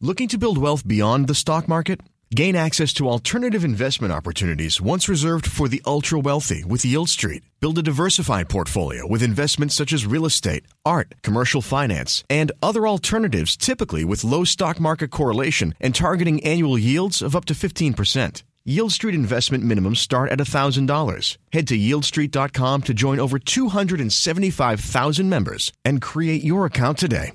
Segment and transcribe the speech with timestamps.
[0.00, 2.00] Looking to build wealth beyond the stock market?
[2.34, 7.44] Gain access to alternative investment opportunities once reserved for the ultra wealthy with Yield Street.
[7.60, 12.88] Build a diversified portfolio with investments such as real estate, art, commercial finance, and other
[12.88, 18.42] alternatives typically with low stock market correlation and targeting annual yields of up to 15%.
[18.64, 21.36] Yield Street investment minimums start at $1,000.
[21.52, 27.34] Head to yieldstreet.com to join over 275,000 members and create your account today.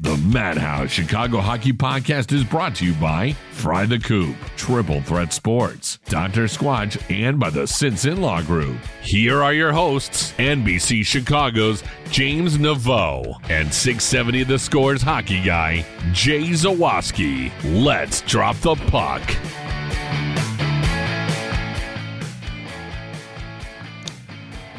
[0.00, 5.32] The Madhouse Chicago Hockey Podcast is brought to you by Fry the Coop, Triple Threat
[5.32, 6.44] Sports, Dr.
[6.44, 8.76] Squatch, and by the Sinson Law Group.
[9.02, 16.42] Here are your hosts, NBC Chicago's James Naveau and 670 The Scores hockey guy, Jay
[16.50, 17.52] Zawaski.
[17.64, 19.22] Let's drop the puck.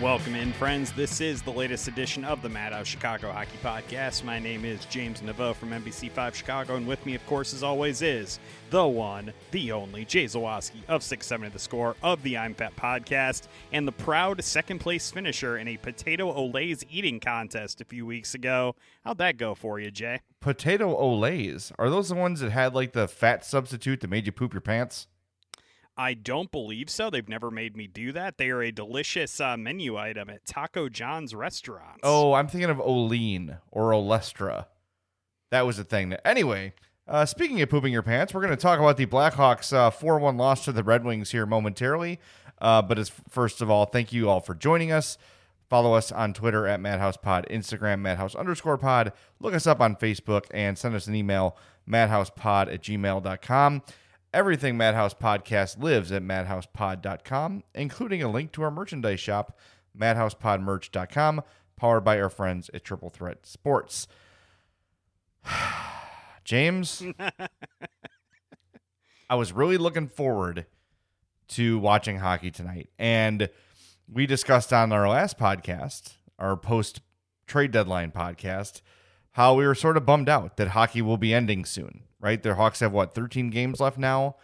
[0.01, 0.93] Welcome in, friends.
[0.93, 4.23] This is the latest edition of the Madhouse Chicago Hockey Podcast.
[4.23, 8.01] My name is James Naveau from NBC5 Chicago, and with me, of course, as always,
[8.01, 8.39] is
[8.69, 13.49] the one, the only Jay Zawaski of 670 The Score of the I'm Fat Podcast,
[13.73, 18.33] and the proud second place finisher in a potato Olés eating contest a few weeks
[18.33, 18.77] ago.
[19.03, 20.21] How'd that go for you, Jay?
[20.39, 24.31] Potato Olés are those the ones that had like the fat substitute that made you
[24.31, 25.07] poop your pants?
[25.99, 27.09] I don't believe so.
[27.09, 28.37] They've never made me do that.
[28.37, 31.99] They are a delicious uh, menu item at Taco John's restaurants.
[32.03, 34.67] Oh, I'm thinking of Olean or Olestra.
[35.51, 36.15] That was the thing.
[36.23, 36.71] Anyway,
[37.05, 40.19] uh, speaking of pooping your pants, we're going to talk about the Blackhawks uh, 4
[40.19, 42.21] 1 loss to the Red Wings here momentarily.
[42.61, 45.17] Uh, but as first of all, thank you all for joining us.
[45.69, 49.11] Follow us on Twitter at MadhousePod, Instagram, Madhouse underscore pod.
[49.41, 51.57] Look us up on Facebook and send us an email,
[51.89, 53.81] madhousepod at gmail.com.
[54.33, 59.57] Everything Madhouse Podcast lives at madhousepod.com, including a link to our merchandise shop,
[59.97, 61.41] madhousepodmerch.com,
[61.75, 64.07] powered by our friends at Triple Threat Sports.
[66.43, 67.03] James,
[69.29, 70.67] I was really looking forward
[71.49, 72.89] to watching hockey tonight.
[72.99, 73.49] And
[74.11, 77.01] we discussed on our last podcast, our post
[77.47, 78.81] trade deadline podcast,
[79.39, 82.43] how we were sort of bummed out that hockey will be ending soon, right?
[82.43, 84.35] Their Hawks have what, 13 games left now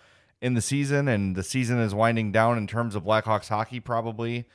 [0.41, 4.45] in the season, and the season is winding down in terms of Blackhawks hockey, probably.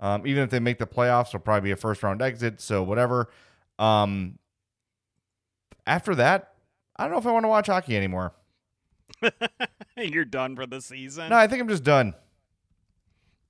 [0.00, 2.82] Um, even if they make the playoffs, it'll probably be a first round exit, so
[2.82, 3.28] whatever.
[3.78, 4.38] Um,
[5.86, 6.54] after that,
[6.96, 8.32] I don't know if I want to watch hockey anymore.
[9.98, 11.28] You're done for the season?
[11.28, 12.14] No, I think I'm just done.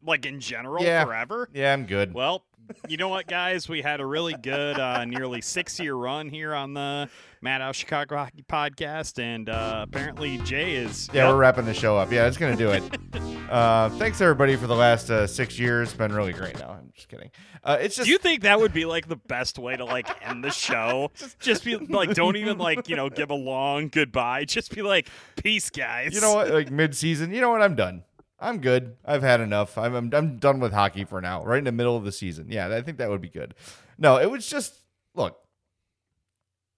[0.04, 1.04] Like in general, Yeah.
[1.04, 1.48] forever?
[1.52, 2.14] Yeah, I'm good.
[2.14, 2.44] Well,
[2.88, 3.68] you know what, guys?
[3.68, 7.08] We had a really good, uh, nearly six year run here on the
[7.42, 11.08] Madhouse Chicago Hockey Podcast, and uh, apparently Jay is.
[11.12, 11.32] Yeah, Yep.
[11.34, 12.12] we're wrapping the show up.
[12.12, 12.82] Yeah, it's gonna do it.
[13.50, 15.88] uh, thanks everybody for the last uh, six years.
[15.88, 16.58] It's been really great.
[16.58, 17.30] Now I'm just kidding.
[17.64, 20.08] Uh, it's just Do you think that would be like the best way to like
[20.26, 21.10] end the show?
[21.40, 24.44] Just be like, don't even like you know give a long goodbye.
[24.46, 26.14] Just be like, peace, guys.
[26.14, 26.48] you know what?
[26.50, 27.60] Like mid season, you know what?
[27.60, 28.02] I'm done.
[28.40, 28.96] I'm good.
[29.04, 29.76] I've had enough.
[29.76, 31.44] I'm, I'm I'm done with hockey for now.
[31.44, 32.46] Right in the middle of the season.
[32.50, 33.54] Yeah, I think that would be good.
[33.98, 34.80] No, it was just
[35.14, 35.38] look.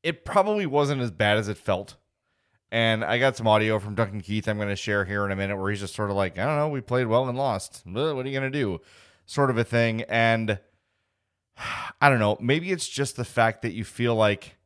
[0.03, 1.97] It probably wasn't as bad as it felt.
[2.73, 5.37] And I got some audio from Duncan Keith I'm going to share here in a
[5.37, 7.83] minute where he's just sort of like, I don't know, we played well and lost.
[7.85, 8.81] What are you going to do?
[9.27, 10.03] Sort of a thing.
[10.09, 10.59] And
[12.01, 14.57] I don't know, maybe it's just the fact that you feel like,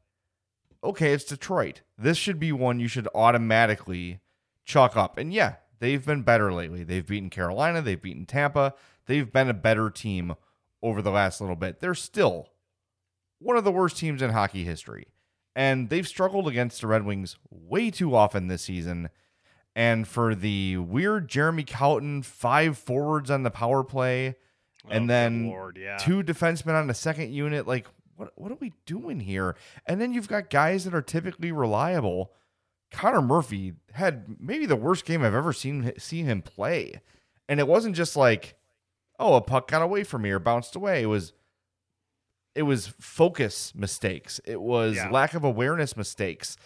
[0.84, 1.82] okay, it's Detroit.
[1.98, 4.20] This should be one you should automatically
[4.64, 5.18] chalk up.
[5.18, 6.82] And yeah, they've been better lately.
[6.84, 8.74] They've beaten Carolina, they've beaten Tampa.
[9.06, 10.34] They've been a better team
[10.82, 11.80] over the last little bit.
[11.80, 12.48] They're still
[13.38, 15.06] one of the worst teams in hockey history.
[15.54, 19.08] And they've struggled against the Red Wings way too often this season.
[19.74, 24.36] And for the weird Jeremy Colliton five forwards on the power play,
[24.84, 25.96] oh, and Oh, then Lord, yeah.
[25.98, 27.86] two defensemen on the second unit, like
[28.16, 29.54] what what are we doing here?
[29.86, 32.32] And then you've got guys that are typically reliable.
[32.90, 37.00] Connor Murphy had maybe the worst game I've ever seen seen him play.
[37.48, 38.56] And it wasn't just like,
[39.18, 41.02] oh, a puck got away from me or bounced away.
[41.02, 41.32] It was
[42.54, 44.40] it was focus mistakes.
[44.44, 45.10] It was Yeah.
[45.10, 46.56] lack of awareness mistakes.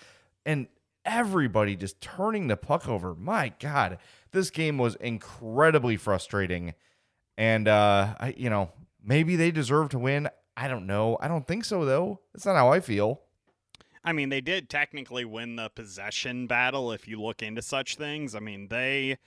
[0.46, 0.68] And
[1.04, 3.14] everybody just turning the puck over.
[3.14, 3.98] My God,
[4.32, 6.74] this game was incredibly frustrating.
[7.36, 8.70] And uh I you know,
[9.02, 10.28] maybe they deserve to win.
[10.56, 11.16] I don't know.
[11.20, 12.20] I don't think so though.
[12.34, 13.22] That's not how I feel.
[14.04, 18.34] I mean, they did technically win the possession battle if you look into such things.
[18.34, 19.18] I mean, they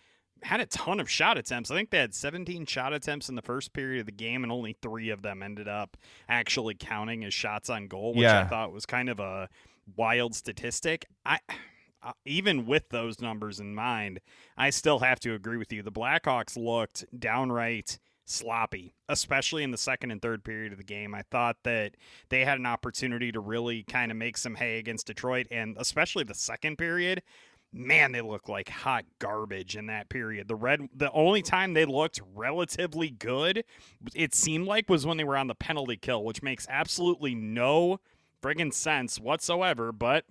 [0.41, 1.71] had a ton of shot attempts.
[1.71, 4.51] I think they had 17 shot attempts in the first period of the game, and
[4.51, 5.95] only three of them ended up
[6.27, 9.49] actually counting as shots on goal, which I thought was kind of a
[9.95, 11.05] wild statistic.
[11.25, 11.39] I.
[12.05, 14.19] Uh, even with those numbers in mind,
[14.57, 15.81] I still have to agree with you.
[15.81, 21.13] The Blackhawks looked downright sloppy, especially in the second and third period of the game.
[21.13, 21.95] I thought that
[22.29, 26.23] they had an opportunity to really kind of make some hay against Detroit, and especially
[26.23, 27.21] the second period.
[27.75, 30.47] Man, they looked like hot garbage in that period.
[30.47, 33.63] The red, the only time they looked relatively good,
[34.13, 37.99] it seemed like, was when they were on the penalty kill, which makes absolutely no
[38.43, 39.91] friggin' sense whatsoever.
[39.91, 40.25] But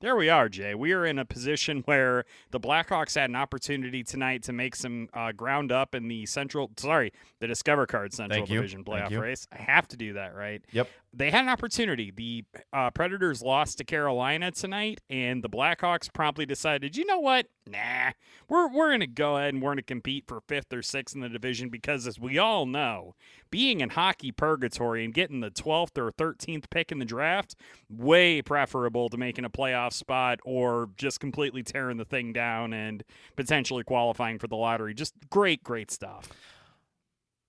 [0.00, 0.74] there we are, Jay.
[0.74, 5.08] We are in a position where the Blackhawks had an opportunity tonight to make some
[5.14, 8.56] uh, ground up in the Central, sorry, the Discover Card Central Thank you.
[8.56, 9.20] Division Thank playoff you.
[9.20, 9.46] race.
[9.52, 10.62] I have to do that, right?
[10.72, 10.88] Yep.
[11.12, 12.10] They had an opportunity.
[12.10, 12.44] The
[12.74, 17.46] uh, Predators lost to Carolina tonight, and the Blackhawks promptly decided, you know what?
[17.68, 18.12] Nah,
[18.48, 21.28] we're we're gonna go ahead and we're gonna compete for fifth or sixth in the
[21.28, 23.14] division because, as we all know,
[23.50, 27.56] being in hockey purgatory and getting the twelfth or thirteenth pick in the draft,
[27.90, 33.02] way preferable to making a playoff spot or just completely tearing the thing down and
[33.36, 34.94] potentially qualifying for the lottery.
[34.94, 36.28] Just great, great stuff.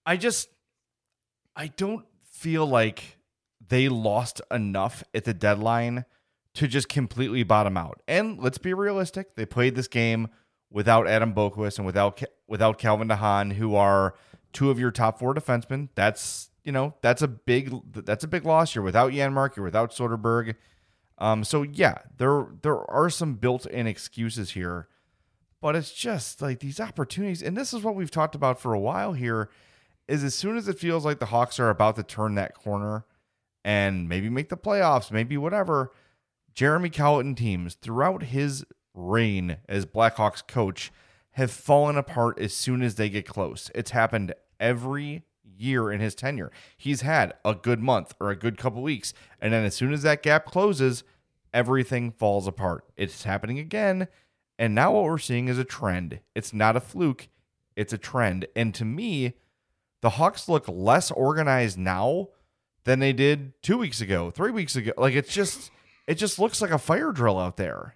[0.06, 0.50] I just
[1.56, 3.18] I don't feel like
[3.68, 6.06] they lost enough at the deadline
[6.54, 8.02] to just completely bottom out.
[8.08, 10.30] And let's be realistic, they played this game
[10.72, 14.16] without Adam Boqvist and without without Calvin DeHaan, who are
[14.54, 15.90] two of your top four defensemen.
[15.96, 18.76] That's you know that's a big that's a big loss.
[18.76, 19.56] You're without Janmark.
[19.56, 20.56] you're without Soderberg.
[21.18, 24.88] Um, so yeah, there there are some built-in excuses here,
[25.62, 28.80] but it's just like these opportunities, and this is what we've talked about for a
[28.80, 29.50] while here.
[30.08, 33.06] Is as soon as it feels like the Hawks are about to turn that corner
[33.66, 35.92] and maybe make the playoffs, maybe whatever,
[36.54, 40.94] Jeremy Colliton teams throughout his reign as Blackhawks coach
[41.32, 43.70] have fallen apart as soon as they get close.
[43.76, 45.24] It's happened every
[45.60, 46.52] year in his tenure.
[46.78, 50.04] He's had a good month or a good couple weeks, and then as soon as
[50.04, 51.04] that gap closes,
[51.54, 52.86] everything falls apart.
[52.96, 54.08] It's happening again,
[54.60, 56.20] and now what we're seeing is a trend.
[56.36, 57.28] It's not a fluke,
[57.76, 58.48] it's a trend.
[58.56, 59.34] And to me,
[60.02, 62.30] the Hawks look less organized now
[62.84, 64.92] than they did 2 weeks ago, 3 weeks ago.
[64.98, 65.72] Like it's just
[66.08, 67.96] it just looks like a fire drill out there.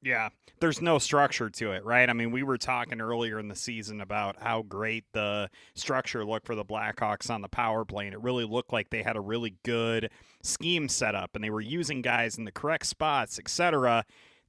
[0.00, 0.28] Yeah,
[0.60, 2.08] there's no structure to it, right?
[2.08, 6.46] I mean, we were talking earlier in the season about how great the structure looked
[6.46, 9.20] for the Blackhawks on the power play, and it really looked like they had a
[9.20, 10.10] really good
[10.42, 14.04] scheme set up, and they were using guys in the correct spots, etc.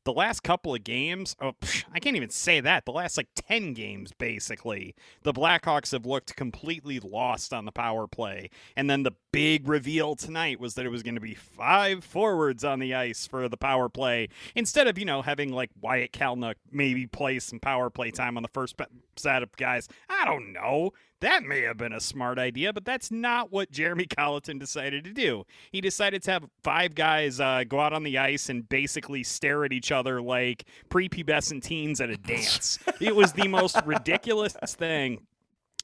[0.06, 2.86] The last couple of games, oh, psh, I can't even say that.
[2.86, 8.08] The last like 10 games, basically, the Blackhawks have looked completely lost on the power
[8.08, 8.50] play.
[8.76, 12.64] And then the big reveal tonight was that it was going to be five forwards
[12.64, 16.56] on the ice for the power play instead of, you know, having like Wyatt Kalynuk
[16.72, 18.76] maybe play some power play time on the first
[19.16, 19.88] set of guys.
[20.10, 20.92] I don't know.
[21.22, 25.12] That may have been a smart idea, but that's not what Jeremy Colliton decided to
[25.12, 25.44] do.
[25.72, 29.66] He decided to have five guys uh, go out on the ice and basically stare
[29.66, 32.80] at each other like prepubescent teens at a dance.
[33.02, 35.20] it was the most ridiculous thing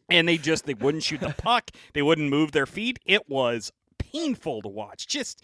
[0.10, 3.72] and they just they wouldn't shoot the puck they wouldn't move their feet it was
[3.98, 5.44] painful to watch just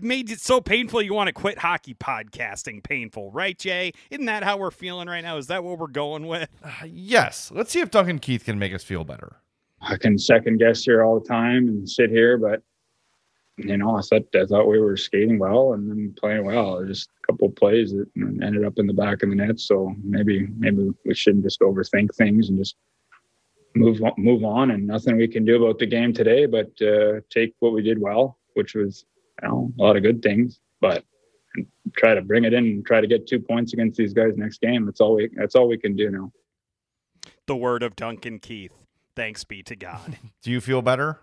[0.00, 4.42] made it so painful you want to quit hockey podcasting painful right jay isn't that
[4.42, 7.80] how we're feeling right now is that what we're going with Uh, yes, let's see
[7.80, 9.36] if Duncan Keith can make us feel better.
[9.80, 12.62] I can second guess here all the time and sit here, but
[13.56, 16.84] you know, I thought I thought we were skating well and then playing well.
[16.84, 19.58] Just a couple plays that ended up in the back of the net.
[19.58, 22.76] So maybe maybe we shouldn't just overthink things and just
[23.78, 24.70] move on, move on.
[24.70, 28.00] And nothing we can do about the game today, but uh, take what we did
[28.00, 29.04] well, which was
[29.42, 31.04] you know a lot of good things, but
[31.96, 34.60] try to bring it in and try to get two points against these guys next
[34.60, 34.84] game.
[34.86, 36.32] That's all we that's all we can do now.
[37.46, 38.72] The word of Duncan Keith.
[39.16, 40.18] Thanks be to God.
[40.42, 41.20] do you feel better?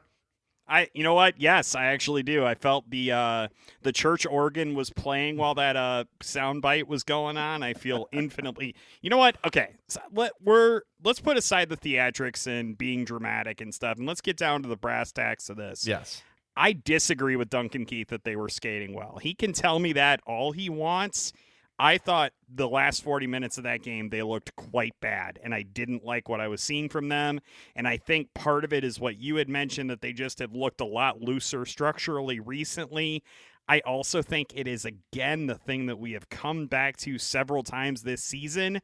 [0.67, 1.39] I you know what?
[1.39, 2.45] Yes, I actually do.
[2.45, 3.47] I felt the uh
[3.83, 7.63] the church organ was playing while that uh sound bite was going on.
[7.63, 8.75] I feel infinitely.
[9.01, 9.37] You know what?
[9.45, 9.75] Okay.
[9.87, 14.21] So let we're let's put aside the theatrics and being dramatic and stuff and let's
[14.21, 15.85] get down to the brass tacks of this.
[15.85, 16.23] Yes.
[16.57, 19.19] I disagree with Duncan Keith that they were skating well.
[19.21, 21.33] He can tell me that all he wants.
[21.77, 25.63] I thought the last 40 minutes of that game, they looked quite bad, and I
[25.63, 27.41] didn't like what I was seeing from them.
[27.75, 30.53] And I think part of it is what you had mentioned that they just have
[30.53, 33.23] looked a lot looser structurally recently.
[33.67, 37.63] I also think it is, again, the thing that we have come back to several
[37.63, 38.79] times this season.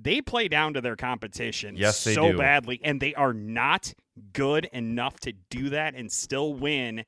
[0.00, 2.38] They play down to their competition yes, so do.
[2.38, 3.92] badly, and they are not
[4.32, 7.04] good enough to do that and still win.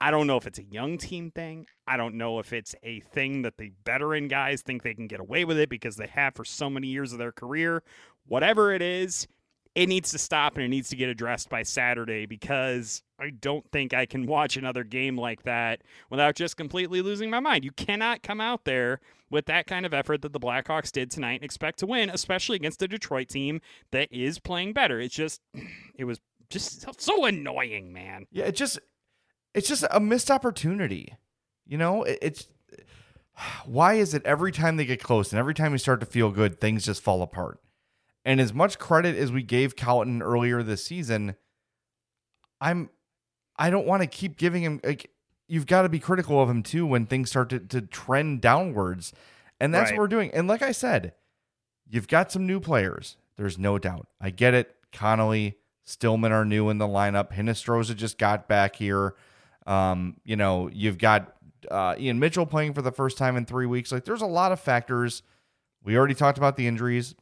[0.00, 1.66] I don't know if it's a young team thing.
[1.86, 5.20] I don't know if it's a thing that the veteran guys think they can get
[5.20, 7.82] away with it because they have for so many years of their career.
[8.26, 9.26] Whatever it is,
[9.74, 13.68] it needs to stop and it needs to get addressed by Saturday because I don't
[13.72, 17.64] think I can watch another game like that without just completely losing my mind.
[17.64, 19.00] You cannot come out there
[19.30, 22.56] with that kind of effort that the Blackhawks did tonight and expect to win, especially
[22.56, 25.00] against a Detroit team that is playing better.
[25.00, 25.40] It's just,
[25.96, 28.26] it was just so annoying, man.
[28.30, 28.78] Yeah, it just
[29.58, 31.14] it's just a missed opportunity.
[31.66, 32.48] You know, it, it's
[33.66, 36.30] why is it every time they get close and every time we start to feel
[36.30, 37.60] good, things just fall apart.
[38.24, 41.34] And as much credit as we gave Colliton earlier this season,
[42.60, 42.90] I'm
[43.56, 45.10] I don't want to keep giving him like
[45.48, 49.12] you've got to be critical of him too when things start to, to trend downwards.
[49.60, 49.98] And that's Right.
[49.98, 50.30] what we're doing.
[50.32, 51.14] And like I said,
[51.88, 53.16] you've got some new players.
[53.36, 54.06] There's no doubt.
[54.20, 54.74] I get it.
[54.92, 57.32] Connolly, Stillman are new in the lineup.
[57.32, 59.14] Hinostroza just got back here.
[59.68, 61.34] Um, you know, you've got
[61.70, 63.92] uh, Ian Mitchell playing for the first time in three weeks.
[63.92, 65.22] Like, there's a lot of factors.
[65.82, 67.14] We already talked about the injuries.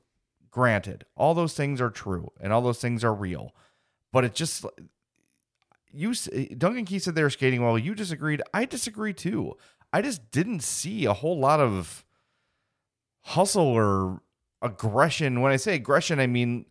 [0.51, 3.55] Granted, all those things are true and all those things are real,
[4.11, 4.65] but it just
[5.93, 6.15] you
[6.57, 7.79] Duncan Key said they were skating well.
[7.79, 8.43] You disagreed.
[8.55, 9.57] I disagree too.
[9.93, 12.05] I just didn't see a whole lot of
[13.23, 14.23] hustle or
[14.63, 15.41] aggression.
[15.41, 16.67] When I say aggression, I mean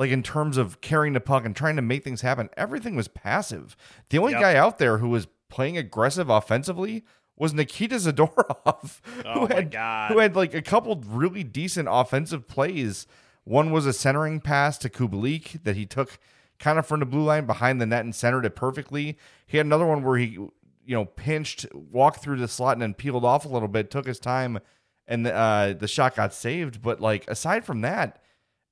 [0.00, 2.48] like in terms of carrying the puck and trying to make things happen.
[2.56, 3.76] Everything was passive.
[4.08, 4.40] The only Yep.
[4.40, 7.04] guy out there who was playing aggressive offensively
[7.36, 9.74] was Nikita Zadorov, Oh who had
[10.10, 13.06] who had like a couple really decent offensive plays.
[13.44, 16.18] One was a centering pass to Kubalik that he took
[16.58, 19.18] kind of from the blue line behind the net and centered it perfectly.
[19.46, 20.50] He had another one where he, you
[20.86, 24.18] know, pinched, walked through the slot and then peeled off a little bit, took his
[24.18, 24.60] time,
[25.06, 26.80] and uh, the shot got saved.
[26.82, 28.22] But like aside from that,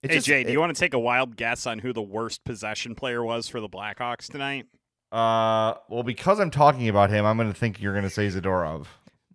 [0.02, 1.92] it hey just, Jay, do it- you want to take a wild guess on who
[1.92, 4.66] the worst possession player was for the Blackhawks tonight?
[5.10, 8.28] Uh, well, because I'm talking about him, I'm going to think you're going to say
[8.28, 8.86] Zadorov.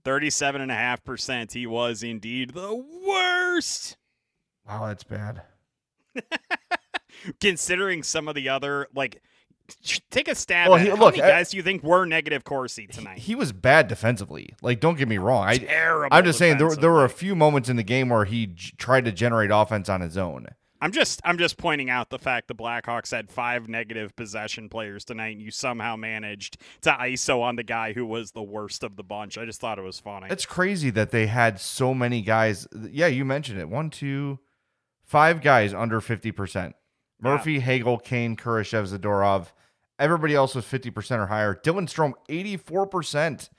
[0.06, 1.54] Thirty-seven and a half percent.
[1.54, 2.76] He was indeed the
[3.08, 3.98] worst.
[4.68, 5.42] Wow, that's bad.
[7.40, 9.20] Considering some of the other, like, sh-
[10.12, 10.96] take a stab Well, at he- it.
[11.00, 13.20] look, How many I- guys do you think were negative Corsi tonight?
[13.20, 14.54] He was bad defensively.
[14.62, 15.46] Like, don't get me wrong.
[15.48, 16.16] I, Terrible.
[16.16, 18.72] I'm just saying there, there were a few moments in the game where he j-
[18.78, 20.48] tried to generate offense on his own.
[20.82, 25.06] I'm just I'm just pointing out the fact the Blackhawks had five negative possession players
[25.06, 28.98] tonight, and you somehow managed to ISO on the guy who was the worst of
[28.98, 29.38] the bunch.
[29.38, 30.28] I just thought it was funny.
[30.30, 32.68] It's crazy that they had so many guys.
[32.92, 33.70] Yeah, you mentioned it.
[33.70, 34.40] One, two,
[35.06, 36.74] five guys under 50%.
[37.22, 39.54] Murphy, Hagel, Kane, Kurashev, Zadorov.
[40.04, 41.56] Everybody else was 50% or higher.
[41.56, 43.50] Dylan Strome, 84%.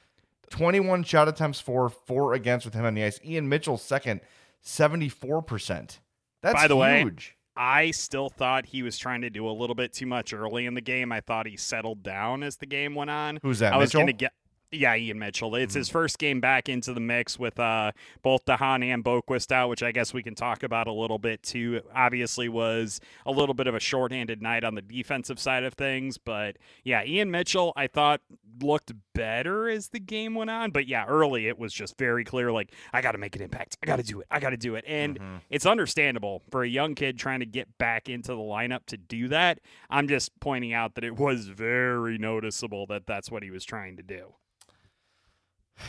[0.51, 3.19] 21 shot attempts for, four against with him on the ice.
[3.25, 4.21] Ian Mitchell, second,
[4.63, 6.01] 74%.
[6.43, 7.35] That's By the way, huge.
[7.57, 10.75] I still thought he was trying to do a little bit too much early in
[10.75, 11.13] the game.
[11.13, 13.39] I thought he settled down as the game went on.
[13.43, 14.01] Who's that, I was Mitchell?
[14.01, 14.33] going to get.
[14.75, 15.55] Yeah, Ian Mitchell.
[15.55, 19.69] It's his first game back into the mix with uh, both DeHaan and Boqvist out,
[19.69, 21.81] which I guess we can talk about a little bit too.
[21.95, 26.19] Obviously, was a little bit of a shorthanded night on the defensive side of things,
[26.19, 28.21] but yeah, Ian Mitchell, I thought
[28.63, 30.71] looked better as the game went on.
[30.71, 33.77] But yeah, early it was just very clear, like I got to make an impact,
[33.83, 35.19] I got to do it, I got to do it, and
[35.51, 39.29] it's understandable for a young kid trying to get back into the lineup to do
[39.29, 39.61] that.
[39.91, 43.97] I'm just pointing out that it was very noticeable that that's what he was trying
[43.97, 44.35] to do.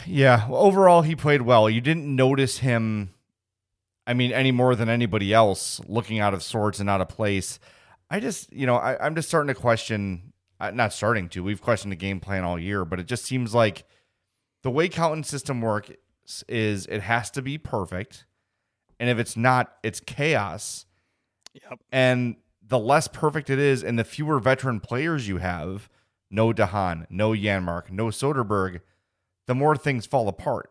[0.06, 1.70] Yeah, well, overall he played well.
[1.70, 3.12] You didn't notice him
[4.08, 7.60] I mean any more than anybody else looking out of sorts and out of place.
[8.10, 10.34] I just, you know, I, I'm just starting to question.
[10.60, 11.44] Uh, not starting to.
[11.44, 13.84] We've questioned the game plan all year, but it just seems like
[14.63, 15.92] the way Colliton's system works
[16.48, 18.25] is it has to be perfect,
[19.00, 20.86] and if it's not, it's chaos.
[21.54, 21.80] Yep.
[21.92, 25.89] And the less perfect it is, and the fewer veteran players you have,
[26.32, 28.80] no DeHaan, no Janmark, no Soderberg,
[29.48, 30.70] the more things fall apart.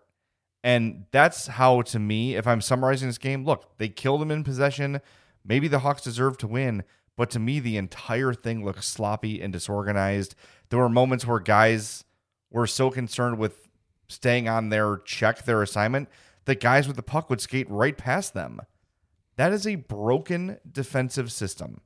[0.63, 4.45] And that's how, to me, if I'm summarizing this game, look, they killed them in
[4.45, 5.01] possession.
[5.45, 6.85] Maybe the Hawks deserve to win,
[7.17, 10.35] but to me, the entire thing looks sloppy and disorganized.
[10.71, 12.05] There were moments where guys
[12.51, 13.69] were so concerned with
[14.09, 16.09] staying on their check, their assignment,
[16.47, 18.61] that guys with the puck would skate right past them.
[19.37, 21.81] That is a broken defensive system.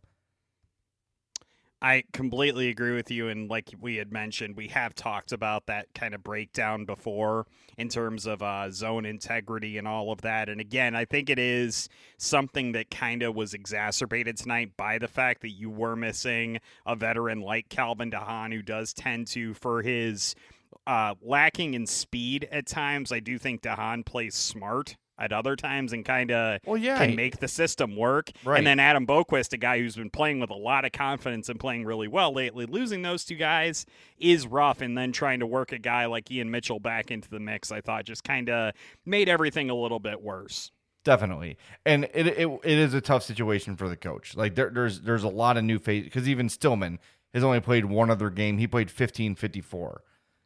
[1.80, 3.28] I completely agree with you.
[3.28, 7.88] And like we had mentioned, we have talked about that kind of breakdown before in
[7.88, 10.48] terms of uh, zone integrity and all of that.
[10.48, 15.06] And again, I think it is something that kind of was exacerbated tonight by the
[15.06, 19.82] fact that you were missing a veteran like Calvin DeHaan, who does tend to, for
[19.82, 20.34] his
[20.86, 25.92] uh, lacking in speed at times, I do think DeHaan plays smart at other times
[25.92, 28.30] and kind of well, yeah, can make the system work.
[28.44, 28.58] Right.
[28.58, 31.58] And then Adam Boqvist, a guy who's been playing with a lot of confidence and
[31.58, 33.86] playing really well lately, losing those two guys
[34.18, 34.80] is rough.
[34.80, 37.80] And then trying to work a guy like Ian Mitchell back into the mix, I
[37.80, 40.70] thought just kind of made everything a little bit worse.
[41.04, 41.56] Definitely,
[41.86, 44.36] and it, it it is a tough situation for the coach.
[44.36, 46.98] Like there, there's there's a lot of new face because even Stillman
[47.32, 48.58] has only played one other game.
[48.58, 49.98] He played 15-54.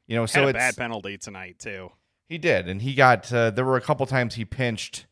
[0.07, 1.91] You know, Had so a it's bad penalty tonight too.
[2.33, 3.31] He did, and he got.
[3.31, 5.05] Uh, there were a couple times he pinched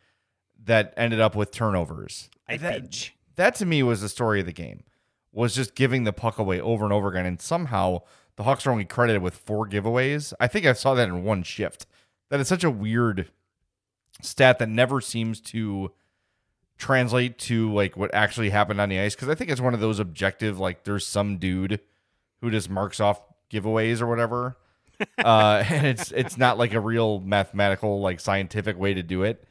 [0.64, 2.30] that ended up with turnovers.
[2.48, 3.14] I that, pinch.
[3.36, 4.84] That to me was the story of the game.
[5.30, 8.00] Was just giving the puck away over and over again, and somehow
[8.36, 10.32] the Hawks are only credited with four giveaways.
[10.40, 11.84] I think I saw that in one shift.
[12.30, 13.30] That is such a weird
[14.22, 15.92] stat that never seems to
[16.78, 19.80] translate to like what actually happened on the ice because I think it's one of
[19.80, 21.80] those objective like there's some dude
[22.40, 24.56] who just marks off giveaways or whatever
[25.18, 29.44] uh, and it's it's not like a real mathematical like scientific way to do it.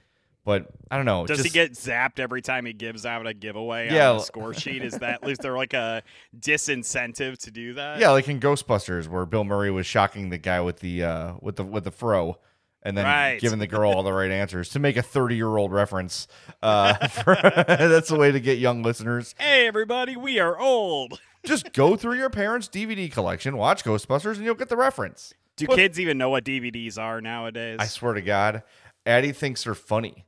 [0.46, 1.28] But I don't know.
[1.28, 4.12] Does just, he get zapped every time he gives out a giveaway Yeah.
[4.12, 4.84] on the score sheet?
[4.84, 6.02] Is that is there like a
[6.40, 8.00] disincentive to do that?
[8.00, 11.58] Yeah, like in Ghostbusters, where Bill Murray was shocking the guy with the uh, with
[11.58, 12.40] the with the fro,
[12.82, 13.40] and then Right.
[13.40, 16.28] giving the girl all the right answers to make a thirty year old reference.
[16.64, 19.36] Uh, for, that's a way to get young listeners.
[19.38, 21.20] Hey everybody, we are old.
[21.44, 25.34] Just go through your parents' DVD collection, watch Ghostbusters, and you'll get the reference.
[25.56, 27.78] Do But- kids even know what DVDs are nowadays?
[27.80, 28.64] I swear to God,
[29.06, 30.26] Addie thinks they're funny.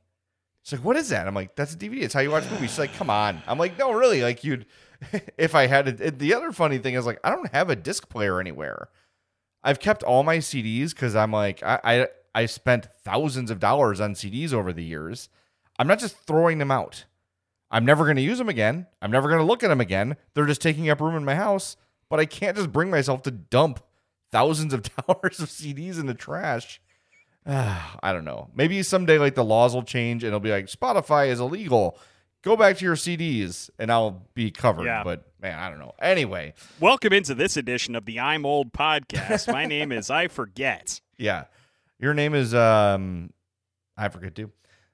[0.62, 2.02] She's like, "What is that?" I'm like, "That's a DVD.
[2.02, 4.22] It's how you watch movies." She's like, "Come on." I'm like, "No, really.
[4.22, 4.66] Like you'd,
[5.36, 8.08] if I had it." The other funny thing is like, I don't have a disc
[8.08, 8.88] player anywhere.
[9.64, 14.00] I've kept all my CDs because I'm like, I, I I spent thousands of dollars
[14.00, 15.28] on CDs over the years.
[15.78, 17.04] I'm not just throwing them out.
[17.72, 18.86] I'm never going to use them again.
[19.00, 20.16] I'm never going to look at them again.
[20.34, 21.76] They're just taking up room in my house.
[22.10, 23.82] But I can't just bring myself to dump
[24.30, 26.80] thousands of dollars of CDs in the trash.
[27.46, 28.50] I don't know.
[28.54, 31.98] Maybe someday like the laws will change and it'll be like Spotify is illegal.
[32.42, 34.84] Go back to your CDs and I'll be covered.
[34.84, 35.04] Yeah.
[35.04, 35.92] But man, I don't know.
[36.00, 39.50] Anyway, Welcome into this edition of the I'm Old podcast.
[39.50, 41.00] My name is I Forget.
[41.16, 41.44] yeah.
[41.98, 43.32] Your name is um
[43.96, 44.50] I forget too.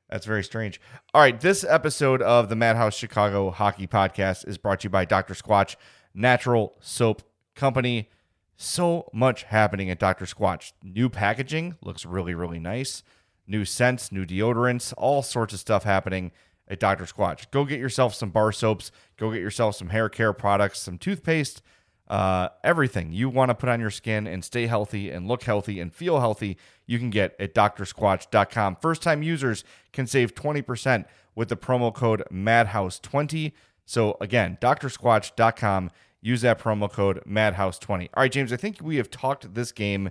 [0.08, 0.80] That's very strange.
[1.12, 5.04] All right, this episode of the Madhouse Chicago Hockey Podcast is brought to you by
[5.04, 5.34] Dr.
[5.34, 5.76] Squatch
[6.14, 7.22] Natural Soap
[7.54, 8.08] Company.
[8.56, 10.24] So much happening at Dr.
[10.24, 10.72] Squatch.
[10.82, 13.02] New packaging looks really, really nice.
[13.46, 16.32] New scents, new deodorants, all sorts of stuff happening
[16.66, 17.04] at Dr.
[17.04, 17.50] Squatch.
[17.50, 18.90] Go get yourself some bar soaps.
[19.16, 21.62] Go get yourself some hair care products, some toothpaste,
[22.08, 25.80] uh, everything you want to put on your skin and stay healthy and look healthy
[25.80, 28.76] and feel healthy, you can get at drsquatch.com.
[28.80, 33.52] First time users can save 20% with the promo code MADHOUSE20.
[33.84, 35.90] So again, drsquatch.com.
[36.20, 38.08] Use that promo code MADHOUSE20.
[38.14, 40.10] All right, James, I think we have talked this game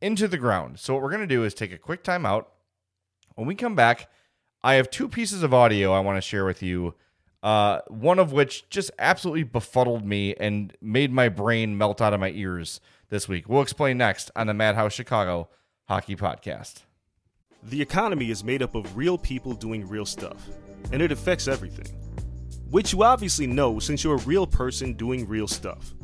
[0.00, 0.78] into the ground.
[0.78, 2.46] So what we're going to do is take a quick timeout.
[3.36, 4.10] When we come back,
[4.62, 6.94] I have two pieces of audio I want to share with you.
[7.46, 12.18] Uh, one of which just absolutely befuddled me and made my brain melt out of
[12.18, 13.48] my ears this week.
[13.48, 15.48] We'll explain next on the Madhouse Chicago
[15.84, 16.82] Hockey Podcast.
[17.62, 20.44] The economy is made up of real people doing real stuff,
[20.90, 21.86] and it affects everything.
[22.68, 25.94] Which you obviously know since you're a real person doing real stuff.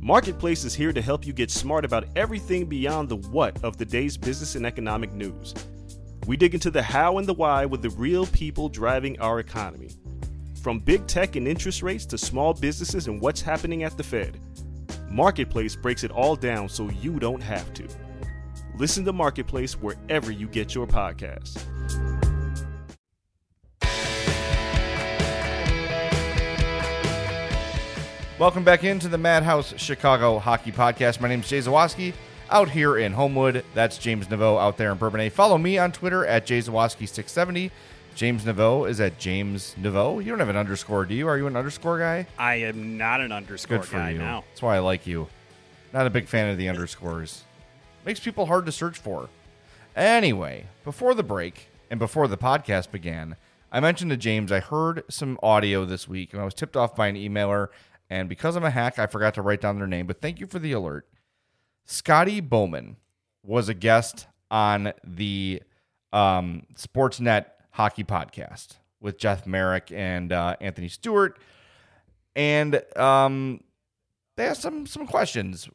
[0.00, 3.86] Marketplace is here to help you get smart about everything beyond the what of the
[3.86, 5.54] day's business and economic news.
[6.26, 9.88] We dig into the how and the why with the real people driving our economy.
[10.64, 14.40] From big tech and interest rates to small businesses and what's happening at the Fed.
[15.10, 17.86] Marketplace breaks it all down so you don't have to.
[18.78, 21.62] Listen to Marketplace wherever you get your podcasts.
[28.38, 31.20] Welcome back into the Madhouse Chicago Hockey Podcast.
[31.20, 32.14] My name is Jay Zawaski
[32.48, 33.66] out here in Homewood.
[33.74, 35.32] That's James Naveau out there in Bourbonnais.
[35.32, 37.70] Follow me on Twitter at jzawaski670.
[38.14, 40.22] James Naveau is at James Naveau.
[40.24, 41.26] You don't have an underscore, do you?
[41.26, 42.26] Are you an underscore guy?
[42.38, 44.18] I am not an underscore Good for guy you.
[44.18, 44.44] now.
[44.50, 45.28] That's why I like you.
[45.92, 47.42] Not a big fan of the underscores.
[48.06, 49.28] Makes people hard to search for.
[49.96, 53.36] Anyway, before the break and before the podcast began,
[53.72, 56.94] I mentioned to James I heard some audio this week and I was tipped off
[56.94, 57.68] by an emailer.
[58.08, 60.46] And because I'm a hack, I forgot to write down their name, but thank you
[60.46, 61.08] for the alert.
[61.84, 62.96] Scotty Bowman
[63.42, 65.62] was a guest on the
[66.12, 71.38] um, Sportsnet hockey podcast with Jeff Marek and uh, Anthony Stewart.
[72.36, 73.60] And um,
[74.36, 75.68] they asked some some questions.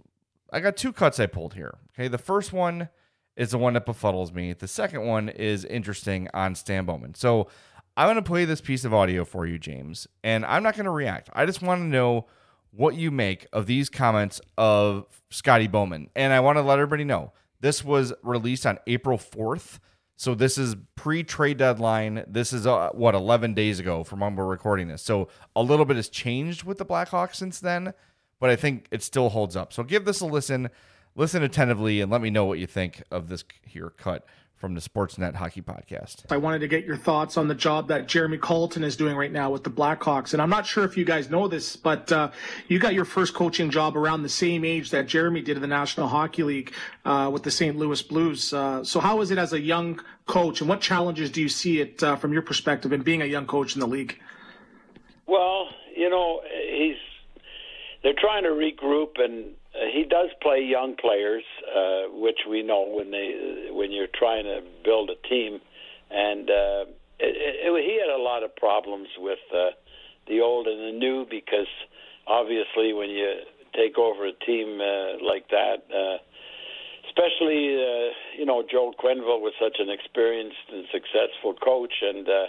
[0.51, 1.77] I got two cuts I pulled here.
[1.93, 2.89] Okay, the first one
[3.35, 4.53] is the one that befuddles me.
[4.53, 7.15] The second one is interesting on Stan Bowman.
[7.15, 7.47] So
[7.95, 10.85] I'm going to play this piece of audio for you, James, and I'm not going
[10.85, 11.29] to react.
[11.33, 12.27] I just want to know
[12.71, 17.03] what you make of these comments of Scotty Bowman, and I want to let everybody
[17.03, 19.79] know this was released on April 4th.
[20.19, 22.25] So this is pre-trade deadline.
[22.27, 25.01] This is uh, what 11 days ago from when we're recording this.
[25.01, 27.93] So a little bit has changed with the Blackhawks since then,
[28.37, 29.71] but I think it still holds up.
[29.71, 30.71] So give this a listen,
[31.15, 34.25] listen attentively, and let me know what you think of this here cut
[34.59, 36.29] from the Sportsnet Hockey Podcast.
[36.29, 39.31] I wanted to get your thoughts on the job that Jeremy Colliton is doing right
[39.31, 40.33] now with the Blackhawks.
[40.33, 42.31] And I'm not sure if you guys know this, but uh,
[42.67, 45.67] you got your first coaching job around the same age that Jeremy did in the
[45.67, 46.73] National Hockey League
[47.05, 47.77] uh, with the St.
[47.77, 48.53] Louis Blues.
[48.53, 51.79] Uh, so, how is it as a young coach, and what challenges do you see
[51.79, 54.19] it uh, from your perspective in being a young coach in the league?
[55.25, 56.97] Well, you know, he's
[58.03, 62.87] they're trying to regroup and uh, he does play young players, uh, which we know
[62.89, 65.59] when they when you're trying to build a team,
[66.09, 66.85] and uh,
[67.19, 69.69] it, it, he had a lot of problems with uh,
[70.27, 71.69] the old and the new because
[72.25, 73.41] obviously when you
[73.75, 76.17] take over a team uh, like that, uh,
[77.05, 82.47] especially uh, you know Joel Quenneville was such an experienced and successful coach, and uh,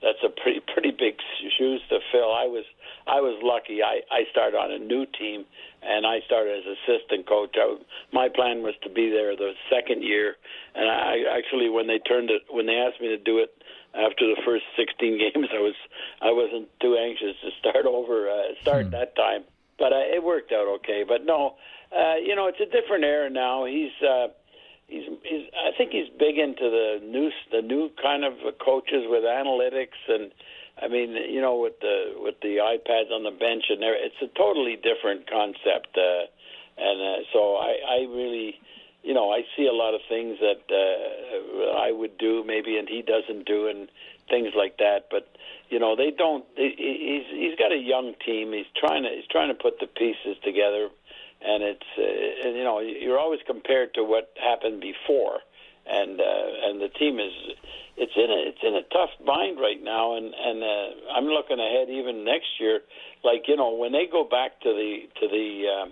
[0.00, 1.20] that's a pretty pretty big
[1.58, 2.32] shoes to fill.
[2.32, 2.64] I was
[3.06, 3.82] I was lucky.
[3.82, 5.44] I I started on a new team,
[5.82, 7.54] and I started as assistant coach.
[7.56, 7.76] I,
[8.12, 10.36] my plan was to be there the second year,
[10.74, 13.52] and I actually when they turned it when they asked me to do it
[13.94, 15.76] after the first 16 games, I was
[16.22, 18.92] I wasn't too anxious to start over uh, start hmm.
[18.92, 19.44] that time,
[19.78, 21.04] but uh, it worked out okay.
[21.06, 21.56] But no,
[21.92, 23.66] uh, you know it's a different era now.
[23.66, 24.28] He's uh,
[24.86, 28.32] he's he's I think he's big into the new the new kind of
[28.64, 30.32] coaches with analytics and
[30.80, 34.20] I mean you know with the with the iPads on the bench and there it's
[34.22, 36.26] a totally different concept uh,
[36.78, 38.60] and uh, so I I really
[39.02, 42.88] you know I see a lot of things that uh, I would do maybe and
[42.88, 43.88] he doesn't do and
[44.28, 45.28] things like that but
[45.70, 48.52] you know they don't he's he's got a young team.
[48.52, 50.88] He's trying to he's trying to put the pieces together
[51.44, 55.40] and it's uh, you know you're always compared to what happened before,
[55.86, 57.32] and uh, and the team is
[57.96, 61.58] it's in a it's in a tough bind right now, and and uh, I'm looking
[61.58, 62.80] ahead even next year,
[63.22, 65.86] like you know when they go back to the to the uh,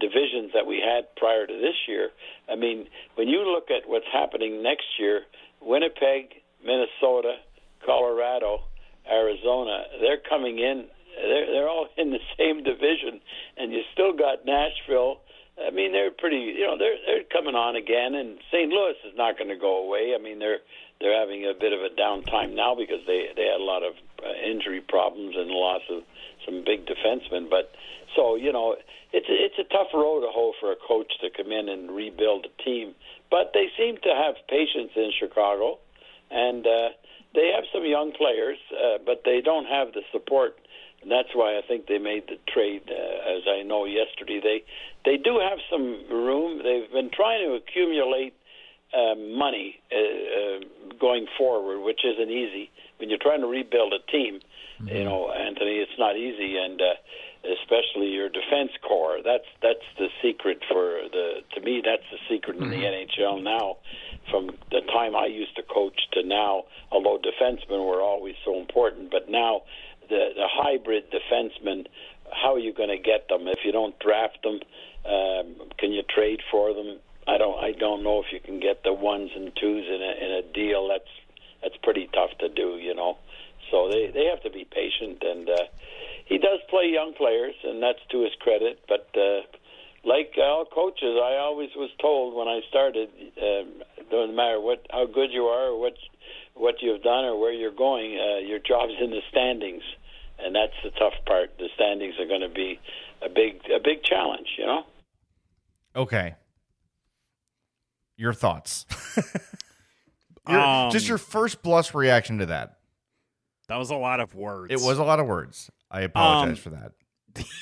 [0.00, 2.10] divisions that we had prior to this year.
[2.50, 5.22] I mean, when you look at what's happening next year,
[5.60, 7.36] Winnipeg, Minnesota,
[7.84, 8.64] Colorado,
[9.10, 13.20] Arizona, they're coming in they're they're all in the same division,
[13.56, 15.20] and you still got Nashville.
[15.54, 16.58] I mean, they're pretty.
[16.58, 18.70] You know, they're they're coming on again, and St.
[18.70, 20.14] Louis is not going to go away.
[20.18, 20.58] I mean, they're
[21.00, 23.94] they're having a bit of a downtime now because they they had a lot of
[24.18, 26.02] uh, injury problems and loss of
[26.44, 27.48] some big defensemen.
[27.48, 27.70] But
[28.16, 28.74] so you know,
[29.12, 31.90] it's a, it's a tough road to hoe for a coach to come in and
[31.90, 32.94] rebuild a team.
[33.30, 35.78] But they seem to have patience in Chicago,
[36.30, 36.98] and uh,
[37.34, 40.58] they have some young players, uh, but they don't have the support
[41.04, 42.88] and that's why I think they made the trade.
[42.88, 44.64] Uh, as I know yesterday, they
[45.04, 46.62] they do have some room.
[46.64, 48.32] They've been trying to accumulate
[48.96, 54.00] uh, money uh, uh, going forward, which isn't easy when you're trying to rebuild a
[54.10, 54.40] team.
[54.80, 54.96] Mm-hmm.
[54.96, 56.94] You know, Anthony, it's not easy, and uh,
[57.60, 59.18] especially your defense core.
[59.22, 61.44] That's that's the secret for the.
[61.54, 62.72] To me, that's the secret mm-hmm.
[62.72, 63.20] in the mm-hmm.
[63.20, 63.76] NHL now.
[64.30, 69.10] From the time I used to coach to now, although defensemen were always so important,
[69.10, 69.62] but now
[70.08, 71.86] the, the hybrid defensemen,
[72.32, 74.60] how are you going to get them if you don't draft them?
[75.04, 76.98] Um, can you trade for them?
[77.26, 77.58] I don't.
[77.58, 80.52] I don't know if you can get the ones and twos in a in a
[80.52, 80.88] deal.
[80.88, 81.08] That's
[81.62, 83.16] that's pretty tough to do, you know.
[83.70, 85.64] So they they have to be patient, and uh,
[86.26, 88.80] he does play young players, and that's to his credit.
[88.88, 89.40] But uh,
[90.04, 93.08] like all coaches, I always was told when I started,
[93.40, 93.64] uh,
[94.10, 95.94] doesn't matter what how good you are or what
[96.54, 99.82] what you've done or where you're going, uh, your job's in the standings.
[100.38, 101.50] and that's the tough part.
[101.58, 102.78] The standings are going to be
[103.22, 104.48] a big a big challenge.
[104.58, 104.82] You know.
[105.96, 106.34] Okay.
[108.16, 108.86] Your thoughts?
[110.48, 112.78] your, Um, just your first blush reaction to that.
[113.68, 114.72] That was a lot of words.
[114.72, 115.70] It was a lot of words.
[115.90, 116.92] I apologize Um, for that.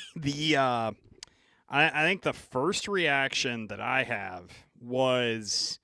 [0.15, 0.91] the uh
[1.69, 5.79] I, I think the first reaction that I have was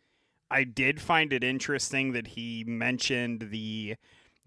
[0.52, 3.96] I did find it interesting that he mentioned the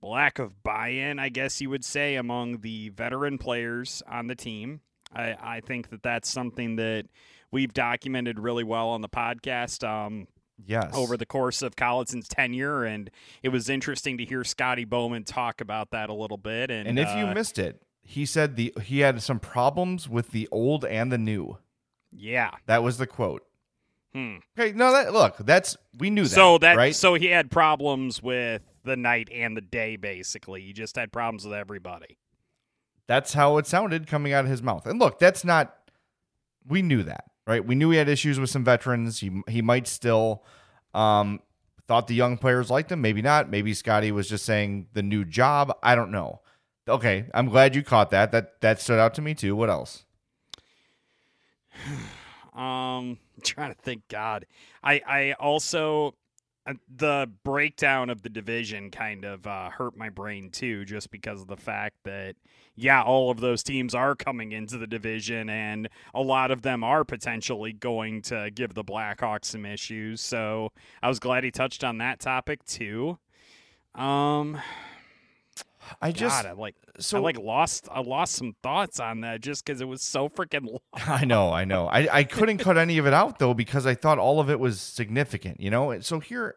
[0.03, 4.81] lack of buy-in, I guess you would say, among the veteran players on the team.
[5.15, 7.05] I, I think that that's something that
[7.51, 9.87] we've documented really well on the podcast.
[9.87, 10.27] Um,
[10.65, 10.93] Yes.
[10.95, 13.11] over the course of Colliton's tenure, and
[13.43, 16.71] it was interesting to hear Scotty Bowman talk about that a little bit.
[16.71, 20.31] And, and if you uh, missed it, he said the he had some problems with
[20.31, 21.59] the old and the new.
[22.13, 23.43] yeah, That was the quote.
[24.15, 24.37] Hmm.
[24.59, 26.31] Okay, no, that look, that's we knew that.
[26.31, 26.95] so that right?
[26.95, 29.97] so he had problems with the night and the day.
[29.97, 32.19] Basically, he just had problems with everybody.
[33.07, 34.87] that's how it sounded coming out of his mouth.
[34.87, 35.75] And look, that's not
[36.67, 37.65] we knew that, right?
[37.65, 39.21] We knew he had issues with some veterans.
[39.21, 40.45] He he might still
[40.95, 41.41] um
[41.89, 43.51] thought the young players liked him, maybe not.
[43.51, 45.77] Maybe Scotty was just saying the new job.
[45.83, 46.41] I don't know.
[46.89, 48.33] Okay, I'm glad you caught that.
[48.33, 49.55] That that stood out to me too.
[49.57, 50.05] What else?
[52.55, 54.03] Um, trying to think.
[54.09, 54.47] God,
[54.83, 56.15] I I also
[56.67, 61.41] uh, the breakdown of the division kind of uh, hurt my brain too, just because
[61.43, 62.37] of the fact that
[62.77, 66.85] yeah, all of those teams are coming into the division, and a lot of them
[66.85, 70.21] are potentially going to give the Blackhawks some issues.
[70.21, 70.71] So
[71.03, 73.19] I was glad he touched on that topic too.
[73.95, 74.59] Um,
[76.01, 79.41] I just God, I like so I like lost I lost some thoughts on that
[79.41, 80.81] just because it was so freaking long.
[80.95, 81.87] I know, I know.
[81.87, 84.61] I, I couldn't cut any of it out though because I thought all of it
[84.61, 85.99] was significant, you know?
[86.01, 86.55] So here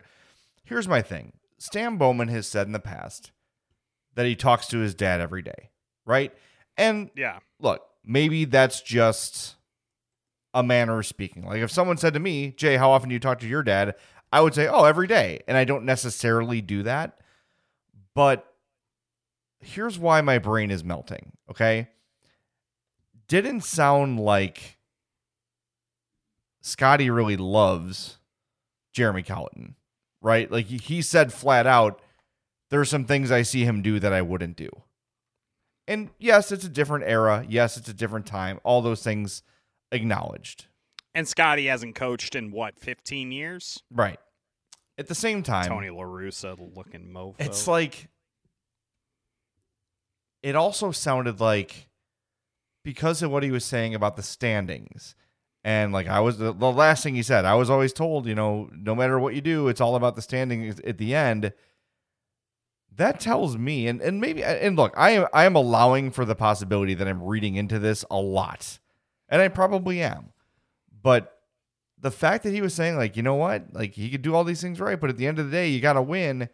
[0.63, 1.33] here's my thing.
[1.57, 3.31] Stan Bowman has said in the past
[4.15, 5.69] that he talks to his dad every day,
[6.05, 6.31] right?
[6.77, 7.39] And Yeah.
[7.59, 9.55] look, maybe that's just
[10.53, 11.45] a manner of speaking.
[11.45, 13.95] Like if someone said to me, Jay, how often do you talk to your dad?
[14.31, 15.41] I would say, oh, every day.
[15.47, 17.19] And I don't necessarily do that.
[18.13, 18.45] But
[19.59, 21.89] here's why my brain is melting, okay?
[23.27, 24.77] Didn't sound like
[26.61, 28.17] Scotty really loves
[28.93, 29.75] Jeremy Colliton,
[30.21, 30.49] right?
[30.51, 32.01] Like he- he said flat out,
[32.69, 34.69] there's some things I see him do that I wouldn't do.
[35.87, 37.45] And yes, it's a different era.
[37.47, 38.59] Yes, it's a different time.
[38.63, 39.43] All those things
[39.91, 40.65] acknowledged.
[41.13, 43.81] And Scotty hasn't coached in what, 15 years?
[43.91, 44.19] Right.
[44.97, 47.35] At the same time, Tony LaRussa looking mofo.
[47.39, 48.07] it's like
[50.45, 51.89] it also sounded like
[52.83, 55.15] because of what he was saying about the standings
[55.63, 58.35] and like i was the, the last thing he said i was always told you
[58.35, 61.51] know no matter what you do it's all about the standings at the end.
[62.97, 66.35] That tells me and, and maybe and look i am i am allowing for the
[66.35, 68.79] possibility that i'm reading into this a lot
[69.27, 70.31] and i probably am.
[71.01, 71.37] But
[71.99, 73.73] the fact that he was saying like you know what?
[73.73, 75.67] Like he could do all these things right but at the end of the day
[75.67, 76.47] you got to win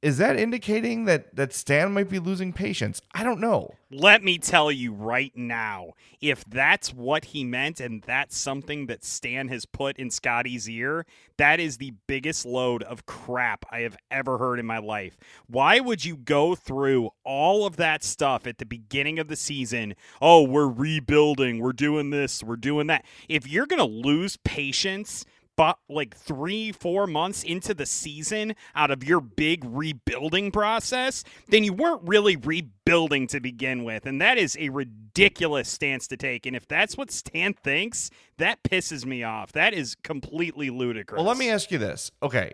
[0.00, 3.00] is that indicating that that Stan might be losing patience?
[3.12, 3.74] I don't know.
[3.90, 9.02] Let me tell you right now, if that's what he meant and that's something that
[9.02, 11.04] Stan has put in Scotty's ear,
[11.36, 15.16] that is the biggest load of crap I have ever heard in my life.
[15.46, 19.94] Why would you go through all of that stuff at the beginning of the season?
[20.20, 23.04] Oh, we're rebuilding, we're doing this, we're doing that.
[23.28, 25.24] If you're going to lose patience,
[25.58, 31.64] but like three, four months into the season out of your big rebuilding process, then
[31.64, 34.06] you weren't really rebuilding to begin with.
[34.06, 36.46] And that is a ridiculous stance to take.
[36.46, 39.50] And if that's what Stan thinks, that pisses me off.
[39.50, 41.18] That is completely ludicrous.
[41.18, 42.12] Well, let me ask you this.
[42.22, 42.52] Okay,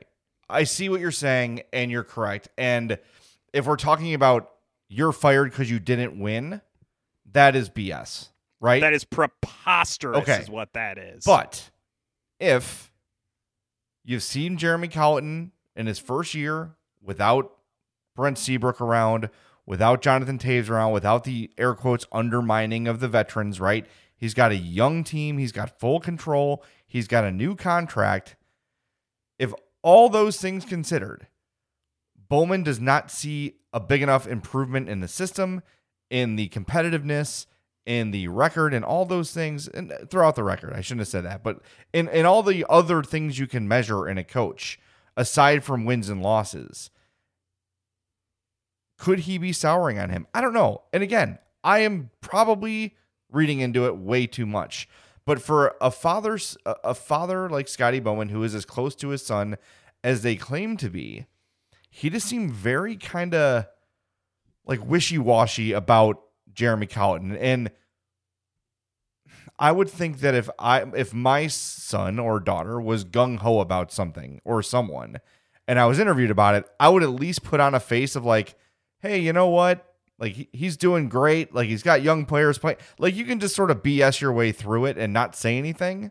[0.48, 2.48] I see what you're saying, and you're correct.
[2.56, 2.98] And
[3.52, 4.50] if we're talking about
[4.88, 6.62] you're fired because you didn't win,
[7.32, 8.80] that is BS, right?
[8.80, 10.38] That is preposterous, Okay.
[10.38, 11.24] is what that is.
[11.26, 11.68] But
[12.40, 12.90] if
[14.04, 17.52] you've seen Jeremy Colliton in his first year without
[18.14, 19.30] Brent Seabrook around,
[19.66, 23.86] without Jonathan Toews around, without the air quotes undermining of the veterans, right?
[24.16, 25.38] He's got a young team.
[25.38, 26.64] He's got full control.
[26.86, 28.36] He's got a new contract.
[29.38, 31.26] If all those things considered,
[32.28, 35.62] Bowman does not see a big enough improvement in the system,
[36.08, 37.46] in the competitiveness,
[37.86, 40.72] in the record, and all those things, and throughout the record.
[40.72, 41.60] I shouldn't have said that, but
[41.92, 44.78] in, in all the other things you can measure in a coach,
[45.16, 46.90] aside from wins and losses,
[48.98, 50.26] could he be souring on him?
[50.32, 50.82] I don't know.
[50.92, 52.96] And again, I am probably
[53.30, 54.88] reading into it way too much.
[55.26, 59.24] But for a father, a father like Scotty Bowman, who is as close to his
[59.24, 59.56] son
[60.02, 61.26] as they claim to be,
[61.90, 63.66] he just seemed very kind of
[64.66, 66.20] like wishy washy about
[66.54, 67.36] Jeremy Colliton.
[67.36, 67.70] And
[69.58, 73.92] I would think that if I if my son or daughter was gung ho about
[73.92, 75.20] something or someone,
[75.68, 78.24] and I was interviewed about it, I would at least put on a face of
[78.24, 78.56] like,
[78.98, 79.94] hey, you know what?
[80.18, 81.54] Like he's doing great.
[81.54, 82.78] Like he's got young players playing.
[82.98, 86.10] Like you can just sort of BS your way through it and not say anything.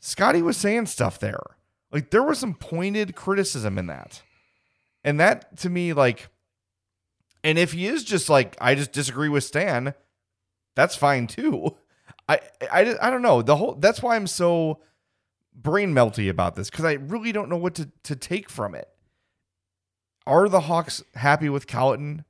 [0.00, 1.42] Scotty was saying stuff there.
[1.90, 4.22] Like there was some pointed criticism in that.
[5.04, 6.28] And that to me, like,
[7.48, 9.94] and if he is just like, I just disagree with Stan,
[10.76, 11.78] that's fine too.
[12.28, 13.40] I, I, I don't know.
[13.40, 14.80] The whole, that's why I'm so
[15.54, 18.86] brain melty about this because I really don't know what to, to take from it.
[20.26, 22.26] Are the Hawks happy with Colliton?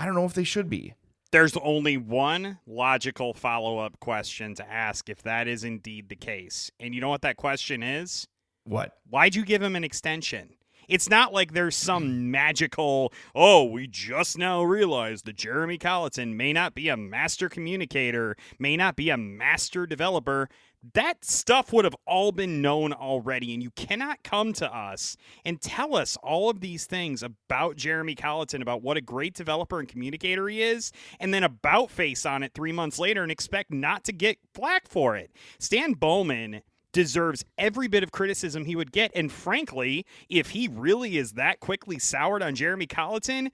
[0.00, 0.94] I don't know if they should be.
[1.30, 6.72] There's only one logical follow up question to ask if that is indeed the case.
[6.80, 8.26] And you know what that question is?
[8.64, 8.96] What?
[9.08, 10.54] Why'd you give him an extension?
[10.88, 16.52] It's not like there's some magical, oh, we just now realized that Jeremy Colliton may
[16.52, 20.48] not be a master communicator, may not be a master developer
[20.92, 23.54] that stuff would have all been known already.
[23.54, 28.14] And you cannot come to us and tell us all of these things about Jeremy
[28.14, 32.42] Colliton, about what a great developer and communicator he is, and then about face on
[32.42, 35.30] it three months later and expect not to get flack for it.
[35.58, 36.60] Stan Bowman
[36.94, 39.10] deserves every bit of criticism he would get.
[39.14, 43.50] And frankly, if he really is that quickly soured on Jeremy Colliton,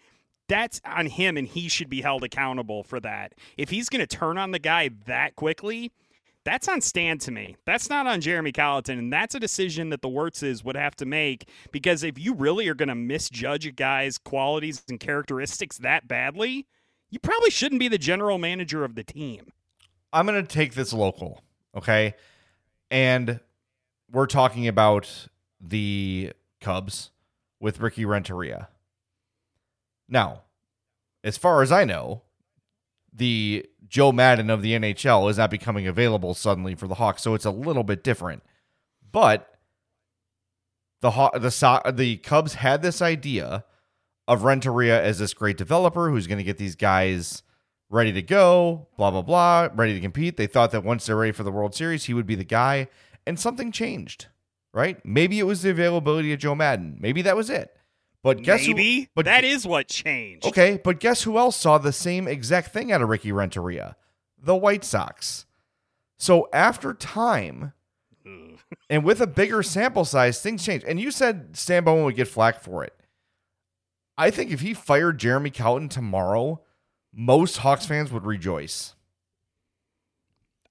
[0.47, 3.35] that's on him and he should be held accountable for that.
[3.57, 5.91] If he's going to turn on the guy that quickly,
[6.45, 7.57] that's on Stan to me.
[7.67, 11.07] That's not on Jeremy Colliton, and that's a decision that the Wirtzes would have to
[11.07, 16.09] make because if you really are going to misjudge a guy's qualities and characteristics that
[16.09, 16.67] badly,
[17.11, 19.53] you probably shouldn't be the general manager of the team.
[20.13, 21.43] I'm going to take this local,
[21.75, 22.15] okay?
[22.91, 23.41] And
[24.11, 25.29] we're talking about
[25.61, 27.11] the Cubs
[27.61, 28.69] with Ricky Renteria.
[30.09, 30.43] Now,
[31.23, 32.23] as far as I know,
[33.13, 37.35] the Joe Maddon of the NHL is not becoming available suddenly for the Hawks, so
[37.35, 38.43] it's a little bit different.
[39.13, 39.53] But
[41.01, 43.65] the the the Cubs had this idea
[44.29, 47.43] of Renteria as this great developer who's going to get these guys
[47.91, 50.37] ready to go, blah blah blah, ready to compete.
[50.37, 52.89] They thought that once they're ready for the World Series, he would be the guy,
[53.27, 54.29] and something changed,
[54.73, 55.05] right?
[55.05, 56.97] Maybe it was the availability of Joe Maddon.
[57.01, 57.77] Maybe that was it.
[58.23, 59.07] But guess Maybe who?
[59.15, 60.47] But that is what changed.
[60.47, 63.97] Okay, but guess who else saw the same exact thing out of Ricky Renteria?
[64.39, 65.47] The White Sox.
[66.19, 67.73] So after time,
[68.91, 70.85] and with a bigger sample size, things change.
[70.87, 72.95] And you said Stan Bowman would get flack for it.
[74.19, 76.61] I think if he fired Jeremy Colliton tomorrow,
[77.13, 78.95] most Hawks fans would rejoice.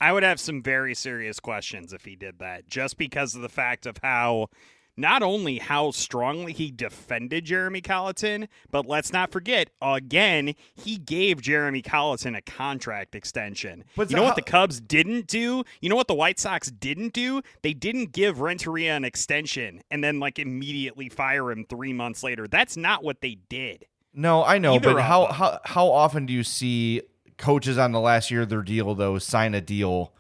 [0.02, 3.50] I would have some very serious questions if he did that, just because of the
[3.50, 4.48] fact of how
[4.96, 11.42] not only how strongly he defended Jeremy Colliton, but let's not forget, again, he gave
[11.42, 13.84] Jeremy Colliton a contract extension.
[13.96, 15.64] But you know how- what the Cubs didn't do?
[15.82, 17.42] You know what the White Sox didn't do?
[17.62, 22.48] They didn't give Renteria an extension and then like immediately fire him three months later.
[22.48, 23.86] That's not what they did.
[24.20, 27.04] No, I know, Either but how, how how often do you see
[27.38, 30.14] coaches on the last year of their deal though sign a deal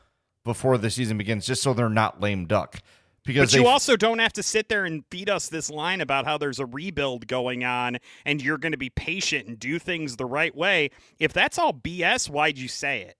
[0.45, 2.79] before the season begins just so they're not lame duck?
[3.25, 6.23] Because but you also don't have to sit there and feed us this line about
[6.23, 10.15] how there's a rebuild going on and you're going to be patient and do things
[10.15, 10.91] the right way.
[11.19, 13.17] If that's all BS, why'd you say it?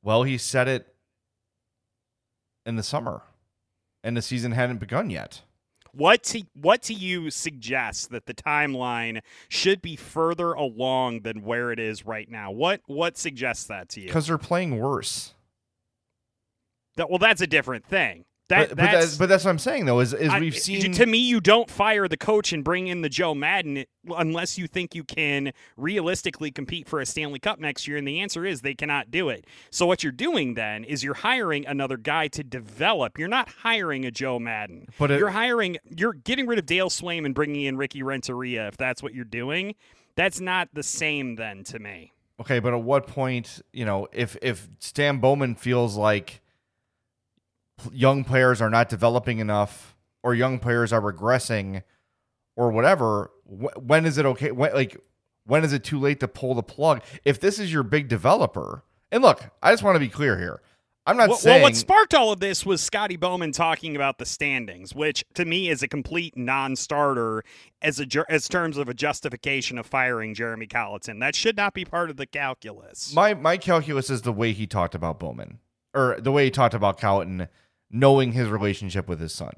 [0.00, 0.94] Well, he said it
[2.64, 3.22] in the summer,
[4.04, 5.42] and the season hadn't begun yet.
[5.92, 11.72] What to what to you suggest that the timeline should be further along than where
[11.72, 12.50] it is right now?
[12.50, 14.06] What what suggests that to you?
[14.06, 15.34] Because they're playing worse.
[16.96, 18.24] That, well, that's a different thing.
[18.50, 20.90] That, but, but, that's, but that's what I'm saying though is, is I, we've seen
[20.92, 23.84] to me you don't fire the coach and bring in the Joe Maddon
[24.16, 28.20] unless you think you can realistically compete for a Stanley Cup next year and the
[28.20, 29.46] answer is they cannot do it.
[29.70, 33.18] So what you're doing then is you're hiring another guy to develop.
[33.18, 34.88] You're not hiring a Joe Maddon.
[34.98, 38.66] But it, you're hiring you're getting rid of Dale Sveum and bringing in Ricky Renteria
[38.66, 39.76] if that's what you're doing.
[40.16, 42.12] That's not the same then to me.
[42.40, 46.40] Okay, but at what point, you know, if if Stan Bowman feels like
[47.92, 51.82] young players are not developing enough or young players are regressing
[52.56, 54.96] or whatever wh- when is it okay when, like
[55.46, 57.02] when is it too late to pull the plug?
[57.24, 60.60] If this is your big developer and look i just want to be clear here.
[61.06, 64.18] I'm not well, saying well what sparked all of this was scotty bowman talking about
[64.18, 67.42] the standings which to me is a complete non-starter
[67.82, 71.84] as a as terms of a justification of firing jeremy colliton that should not be
[71.84, 73.14] part of the calculus.
[73.14, 75.58] My my calculus is the way he talked about bowman
[75.94, 77.48] or the way he talked about colliton
[77.90, 79.54] knowing his relationship with his son,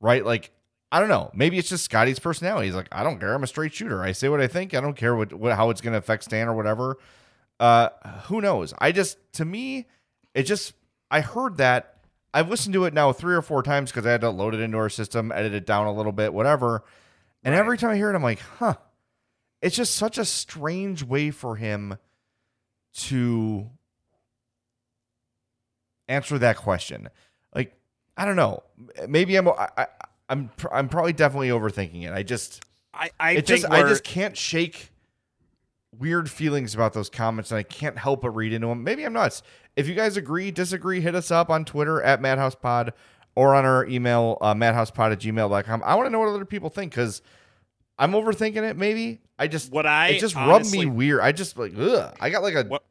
[0.00, 0.24] right?
[0.24, 0.50] Like,
[0.92, 1.30] I don't know.
[1.34, 2.66] Maybe it's just Scotty's personality.
[2.66, 3.34] He's like, I don't care.
[3.34, 4.02] I'm a straight shooter.
[4.02, 4.74] I say what I think.
[4.74, 6.98] I don't care what, what how it's going to affect Stan or whatever.
[7.60, 7.90] Uh,
[8.24, 8.74] who knows?
[8.78, 9.86] I just to me,
[10.34, 10.74] it just
[11.10, 11.96] I heard that.
[12.32, 14.60] I've listened to it now three or four times because I had to load it
[14.60, 16.84] into our system, edit it down a little bit, whatever.
[17.42, 18.74] And every time I hear it, I'm like, huh.
[19.62, 21.98] It's just such a strange way for him
[22.94, 23.68] to
[26.08, 27.08] answer that question.
[27.54, 27.74] Like,
[28.16, 28.62] I don't know.
[29.08, 29.86] Maybe I'm I, I,
[30.28, 32.12] I'm I'm probably definitely overthinking it.
[32.12, 34.90] I just I, I just I just can't shake
[35.98, 38.84] weird feelings about those comments and I can't help but read into them.
[38.84, 39.42] Maybe I'm nuts.
[39.76, 42.90] If you guys agree, disagree, hit us up on Twitter at MadhousePod
[43.34, 45.82] or on our email, uh, madhousepod at gmail.com.
[45.84, 47.22] I want to know what other people think because
[47.98, 49.20] I'm overthinking it, maybe.
[49.38, 51.20] I just What I it just honestly- rubbed me weird.
[51.20, 52.16] I just like ugh.
[52.20, 52.84] I got like a What-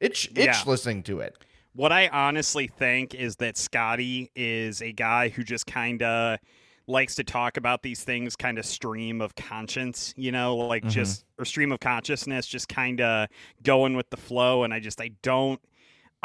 [0.00, 0.62] itch itch Yeah.
[0.66, 1.36] listening to it.
[1.76, 6.38] What I honestly think is that Scotty is a guy who just kind of
[6.86, 10.90] likes to talk about these things kind of stream of conscience, you know, like Mhm.
[10.90, 13.28] just or stream of consciousness, just kind of
[13.62, 14.64] going with the flow.
[14.64, 15.60] And I just I don't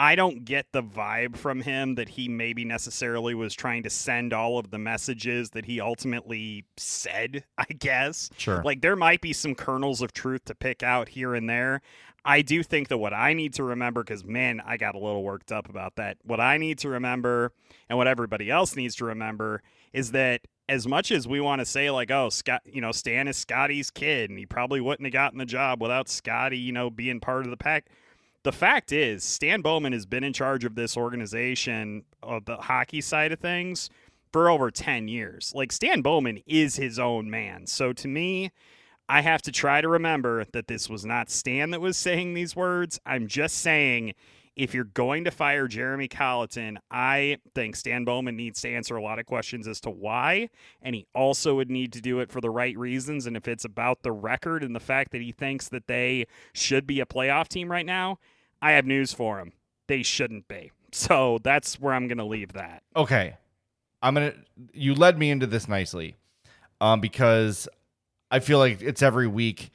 [0.02, 4.34] I don't get the vibe from him that he maybe necessarily was trying to send
[4.34, 8.32] all of the messages that he ultimately said, I guess.
[8.36, 8.64] Sure.
[8.64, 11.84] Like there might be some kernels of truth to pick out here and there.
[12.26, 15.22] I do think that what I need to remember, because man, I got a little
[15.22, 16.18] worked up about that.
[16.24, 17.52] What I need to remember,
[17.88, 19.62] and what everybody else needs to remember,
[19.94, 23.28] is that as much as we want to say like, oh, Scott, you know, Stan
[23.28, 26.90] is Scotty's kid, and he probably wouldn't have gotten the job without Scotty, you know,
[26.90, 27.86] being part of the pack.
[28.44, 33.02] The fact is, Stan Bowman has been in charge of this organization, of the hockey
[33.02, 33.90] side of things,
[34.34, 35.52] for over 10 years.
[35.54, 37.68] Like, Stan Bowman is his own man.
[37.68, 38.52] So to me,
[39.08, 42.56] I have to try to remember that this was not Stan that was saying these
[42.56, 43.00] words.
[43.06, 44.14] I'm just saying
[44.56, 49.04] if you're going to fire Jeremy Colliton, I think Stan Bowman needs to answer a
[49.04, 50.50] lot of questions as to why.
[50.82, 53.28] And he also would need to do it for the right reasons.
[53.28, 56.86] And if it's about the record and the fact that he thinks that they should
[56.86, 58.18] be a playoff team right now,
[58.62, 59.54] I have news for him.
[59.88, 60.72] They shouldn't be.
[60.92, 62.84] So that's where I'm going to leave that.
[62.96, 63.36] Okay.
[64.02, 64.34] I'm gonna
[64.74, 66.16] you led me into this nicely.
[66.80, 67.68] Um, because
[68.32, 69.72] I feel like it's every week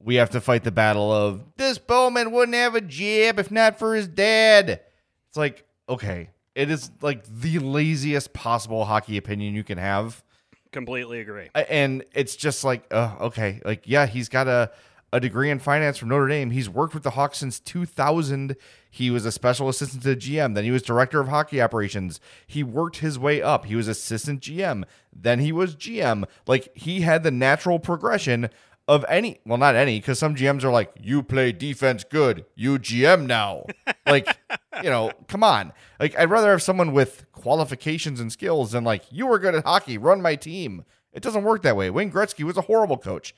[0.00, 3.78] we have to fight the battle of this Bowman wouldn't have a jab if not
[3.78, 4.80] for his dad.
[5.28, 10.22] It's like, okay, it is like the laziest possible hockey opinion you can have.
[10.70, 11.48] Completely agree.
[11.54, 14.70] And it's just like, uh, okay, like, yeah, he's got a,
[15.12, 16.50] a degree in finance from Notre Dame.
[16.50, 18.56] He's worked with the Hawks since 2000.
[18.90, 20.54] He was a special assistant to the GM.
[20.54, 22.20] Then he was director of hockey operations.
[22.46, 23.66] He worked his way up.
[23.66, 24.84] He was assistant GM.
[25.12, 26.24] Then he was GM.
[26.46, 28.50] Like, he had the natural progression
[28.86, 32.46] of any, well, not any, because some GMs are like, you play defense good.
[32.54, 33.64] You GM now.
[34.06, 34.38] like,
[34.82, 35.72] you know, come on.
[36.00, 39.64] Like, I'd rather have someone with qualifications and skills than like, you were good at
[39.64, 40.84] hockey, run my team.
[41.12, 41.90] It doesn't work that way.
[41.90, 43.34] Wayne Gretzky was a horrible coach.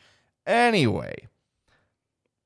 [0.47, 1.29] Anyway,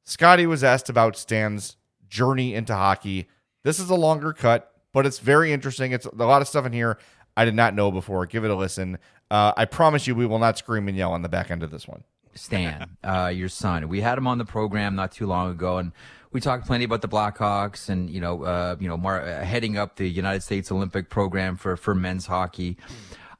[0.05, 1.77] Scotty was asked about Stan's
[2.09, 3.29] journey into hockey.
[3.63, 5.93] This is a longer cut, but it's very interesting.
[5.93, 6.99] It's a lot of stuff in here
[7.37, 8.27] I did not know before.
[8.27, 8.99] Give it a listen.
[9.31, 11.71] Uh, I promise you, we will not scream and yell on the back end of
[11.71, 12.05] this one.
[12.35, 13.89] Stan, uh, your son.
[13.89, 15.93] We had him on the program not too long ago, and
[16.33, 19.77] we talked plenty about the Blackhawks and you know, uh, you know, mar- uh, heading
[19.77, 22.77] up the United States Olympic program for for men's hockey.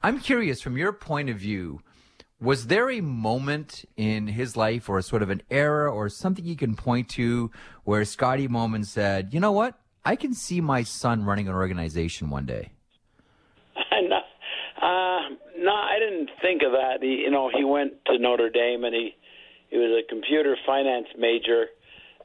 [0.01, 1.81] I'm curious, from your point of view,
[2.41, 6.55] was there a moment in his life, or sort of an era, or something you
[6.55, 7.51] can point to
[7.83, 9.79] where Scotty Bowman said, "You know what?
[10.03, 12.71] I can see my son running an organization one day."
[13.91, 14.17] no,
[14.81, 15.21] uh,
[15.57, 16.97] no, I didn't think of that.
[17.01, 19.15] He, you know, he went to Notre Dame and he
[19.69, 21.67] he was a computer finance major,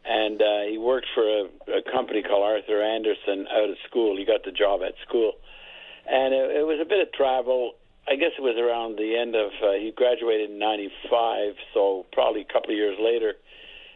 [0.04, 1.44] and uh, he worked for a,
[1.78, 4.16] a company called Arthur Andersen out of school.
[4.16, 5.32] He got the job at school,
[6.06, 7.74] and it, it was a bit of travel.
[8.09, 12.42] I guess it was around the end of uh, he graduated in '95, so probably
[12.42, 13.34] a couple of years later.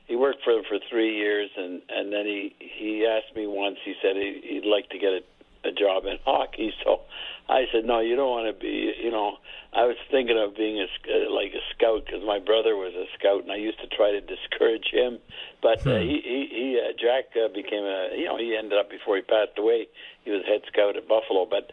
[0.06, 3.78] He worked for them for three years, and and then he he asked me once.
[3.84, 5.20] He said he, he'd like to get a
[5.64, 6.72] a job in hockey.
[6.84, 7.00] So
[7.48, 8.92] I said, no, you don't want to be.
[9.02, 9.36] You know,
[9.72, 13.04] I was thinking of being a uh, like a scout because my brother was a
[13.18, 15.18] scout, and I used to try to discourage him.
[15.62, 18.16] But uh, he he, he uh, Jack uh, became a.
[18.16, 19.88] You know, he ended up before he passed away.
[20.24, 21.70] He was head scout at Buffalo, but.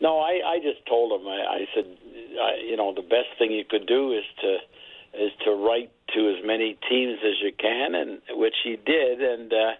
[0.00, 1.26] No, I, I just told him.
[1.26, 1.86] I, I said,
[2.40, 4.58] I, you know, the best thing you could do is to
[5.16, 9.22] is to write to as many teams as you can, and which he did.
[9.22, 9.72] And uh,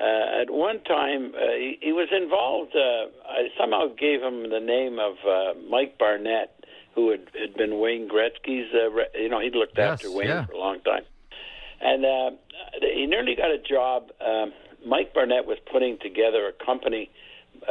[0.00, 2.74] uh, at one time, uh, he, he was involved.
[2.74, 7.80] Uh, I somehow gave him the name of uh, Mike Barnett, who had, had been
[7.80, 8.72] Wayne Gretzky's.
[8.72, 10.46] Uh, re- you know, he'd looked Yes, after Wayne yeah.
[10.46, 11.02] for a long time,
[11.80, 12.30] and uh,
[12.80, 14.10] he nearly got a job.
[14.24, 14.52] Um,
[14.86, 17.16] Mike Barnett was putting together a company uh,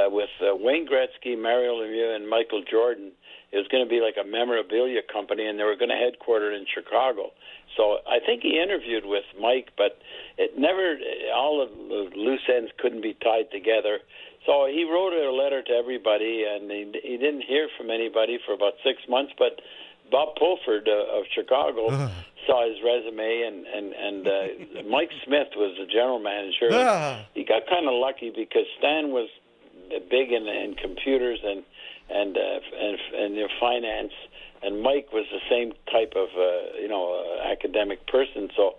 [0.10, 3.12] with uh, Wayne Gretzky, Mario Lemieux, and Michael Jordan.
[3.52, 6.52] It was going to be like a memorabilia company, and they were going to headquarter
[6.54, 7.32] in Chicago.
[7.76, 9.98] So I think he interviewed with Mike, but
[10.38, 10.98] it never
[11.34, 14.00] all of the loose ends couldn't be tied together.
[14.46, 18.54] So he wrote a letter to everybody, and he, he didn't hear from anybody for
[18.54, 19.34] about six months.
[19.38, 19.62] But
[20.12, 21.90] Bob Pulford uh, of Chicago
[22.46, 26.70] saw his resume, and and and uh, Mike Smith was the general manager.
[27.34, 29.30] he got kind of lucky because Stan was
[30.10, 31.64] big in, in computers and
[32.10, 34.14] and uh, and and their finance,
[34.64, 38.50] and Mike was the same type of uh, you know uh, academic person.
[38.56, 38.76] So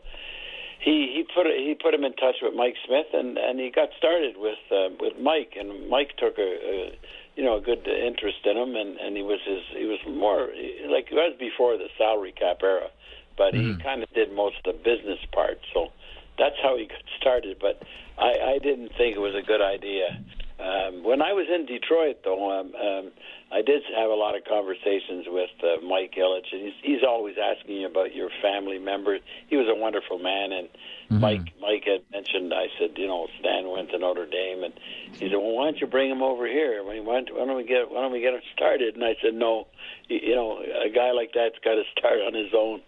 [0.80, 3.90] he he put he put him in touch with Mike Smith, and and he got
[3.96, 6.98] started with uh, with Mike, and Mike took a, a
[7.36, 10.48] you know a good interest in him, and and he was his he was more
[10.90, 12.88] like it was before the salary cap era,
[13.36, 15.58] but he kind of did most of the business part.
[15.72, 15.92] So
[16.38, 17.58] that's how he got started.
[17.61, 17.82] But
[18.18, 20.18] I I didn't think it was a good idea.
[20.61, 23.12] Um, when I was in Detroit, though, um, um,
[23.50, 27.36] I did have a lot of conversations with uh, Mike Ilitch, and he's, he's always
[27.40, 29.20] asking you about your family members.
[29.48, 30.68] He was a wonderful man, and
[31.08, 32.52] Mike Mike had mentioned.
[32.54, 34.74] I said, you know, Stan went to Notre Dame, and
[35.14, 36.84] he said, well, why don't you bring him over here?
[36.84, 38.94] Why don't, why don't we get why don't we get him started?
[38.94, 39.66] And I said, no,
[40.08, 42.82] you, you know, a guy like that's got to start on his own.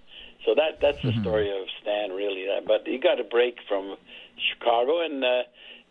[0.45, 2.47] So that that's the story of Stan, really.
[2.67, 3.97] But he got a break from
[4.39, 5.43] Chicago and uh,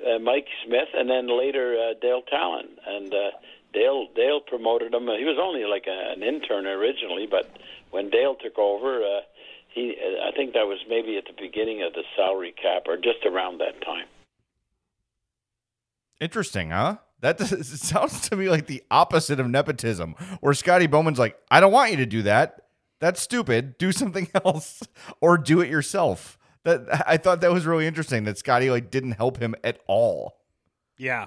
[0.06, 2.68] uh, Mike Smith, and then later uh, Dale Tallon.
[2.86, 3.32] And uh,
[3.74, 5.04] Dale Dale promoted him.
[5.04, 7.50] He was only like a, an intern originally, but
[7.92, 9.22] when Dale took over, uh,
[9.70, 12.98] he uh, I think that was maybe at the beginning of the salary cap or
[12.98, 14.08] just around that time.
[16.20, 16.98] Interesting, huh?
[17.22, 21.60] That does, sounds to me like the opposite of nepotism, where Scotty Bowman's like, I
[21.60, 22.62] don't want you to do that.
[23.00, 23.78] That's stupid.
[23.78, 24.84] Do something else
[25.20, 26.38] or do it yourself.
[26.64, 30.38] That I thought that was really interesting that Scotty like didn't help him at all.
[30.98, 31.26] Yeah.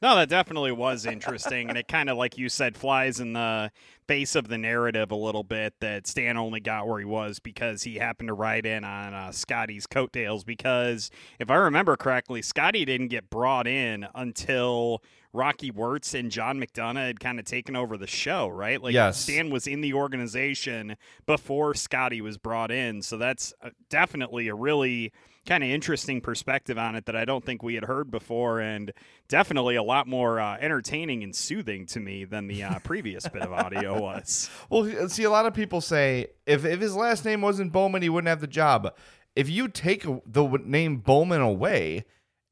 [0.00, 1.68] No, that definitely was interesting.
[1.68, 3.72] and it kind of, like you said, flies in the
[4.06, 7.82] face of the narrative a little bit that Stan only got where he was because
[7.82, 10.44] he happened to ride in on uh, Scotty's coattails.
[10.44, 11.10] Because
[11.40, 15.02] if I remember correctly, Scotty didn't get brought in until
[15.32, 18.82] Rocky Wirtz and John McDonough had kind of taken over the show, right?
[18.82, 19.18] Like Yes.
[19.20, 23.02] Stan was in the organization before Scotty was brought in.
[23.02, 25.12] So that's uh, definitely a really
[25.46, 28.92] kind of interesting perspective on it that I don't think we had heard before, and
[29.28, 33.42] definitely a lot more uh, entertaining and soothing to me than the uh, previous bit
[33.42, 34.50] of audio was.
[34.68, 38.08] Well, see, a lot of people say if if his last name wasn't Bowman, he
[38.08, 38.94] wouldn't have the job.
[39.34, 42.04] If you take the name Bowman away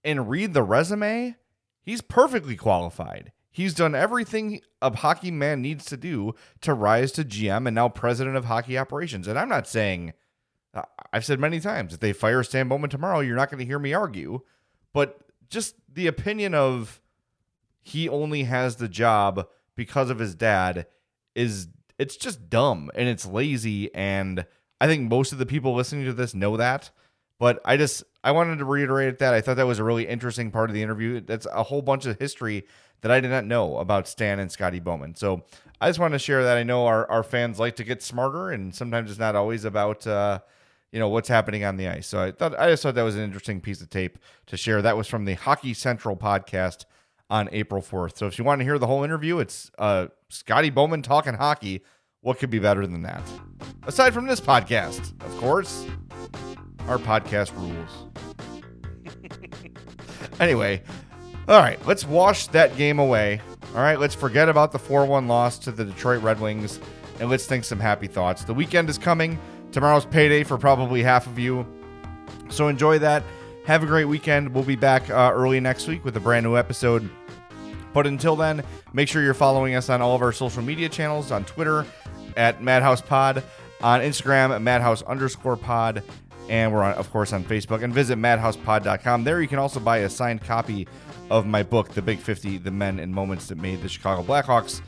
[0.04, 1.36] and read the resume,
[1.86, 3.32] he's perfectly qualified.
[3.50, 7.88] He's done everything a hockey man needs to do to rise to GM and now
[7.88, 9.26] president of hockey operations.
[9.26, 10.12] And I'm not saying
[10.74, 10.84] I-
[11.14, 13.78] I've said many times if they fire Stan Bowman tomorrow, you're not going to hear
[13.78, 14.40] me argue.
[14.92, 15.18] But
[15.48, 17.00] just the opinion of
[17.80, 20.86] he only has the job because of his dad
[21.34, 21.68] is
[21.98, 24.44] it's just dumb and it's lazy and
[24.80, 26.90] I think most of the people listening to this know that.
[27.38, 29.34] But I just I wanted to reiterate that.
[29.34, 31.20] I thought that was a really interesting part of the interview.
[31.20, 32.66] That's a whole bunch of history
[33.02, 35.14] that I did not know about Stan and Scotty Bowman.
[35.14, 35.44] So
[35.80, 36.56] I just wanted to share that.
[36.56, 40.08] I know our, our fans like to get smarter and sometimes it's not always about
[40.08, 40.40] uh,
[40.90, 42.08] you know what's happening on the ice.
[42.08, 44.82] So I thought I just thought that was an interesting piece of tape to share.
[44.82, 46.84] That was from the Hockey Central podcast
[47.30, 48.18] on April 4th.
[48.18, 51.84] So if you want to hear the whole interview, it's uh, Scotty Bowman talking hockey.
[52.22, 53.22] What could be better than that?
[53.86, 55.86] Aside from this podcast, of course,
[56.88, 58.06] our podcast rules.
[60.40, 60.82] anyway,
[61.48, 63.40] all right, let's wash that game away.
[63.74, 66.80] All right, let's forget about the 4 1 loss to the Detroit Red Wings
[67.20, 68.44] and let's think some happy thoughts.
[68.44, 69.38] The weekend is coming.
[69.72, 71.66] Tomorrow's payday for probably half of you.
[72.48, 73.22] So enjoy that.
[73.66, 74.54] Have a great weekend.
[74.54, 77.08] We'll be back uh, early next week with a brand new episode.
[77.92, 78.62] But until then,
[78.92, 81.86] make sure you're following us on all of our social media channels on Twitter
[82.36, 83.42] at Madhouse Pod,
[83.80, 86.02] on Instagram at Madhouse underscore pod,
[86.48, 87.82] and we're on, of course on Facebook.
[87.82, 89.24] And visit madhousepod.com.
[89.24, 90.86] There you can also buy a signed copy
[91.30, 94.80] of my book, The Big 50 The Men and Moments That Made the Chicago Blackhawks.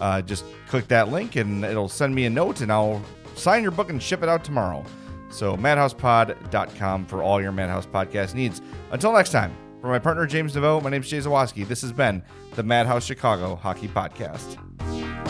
[0.00, 3.02] Uh, just click that link and it'll send me a note, and I'll
[3.34, 4.84] sign your book and ship it out tomorrow.
[5.30, 8.60] So, madhousepod.com for all your Madhouse podcast needs.
[8.90, 11.66] Until next time, for my partner James Neveau, my name's Jay Zawaski.
[11.66, 12.22] This has been
[12.54, 14.71] the Madhouse Chicago Hockey Podcast.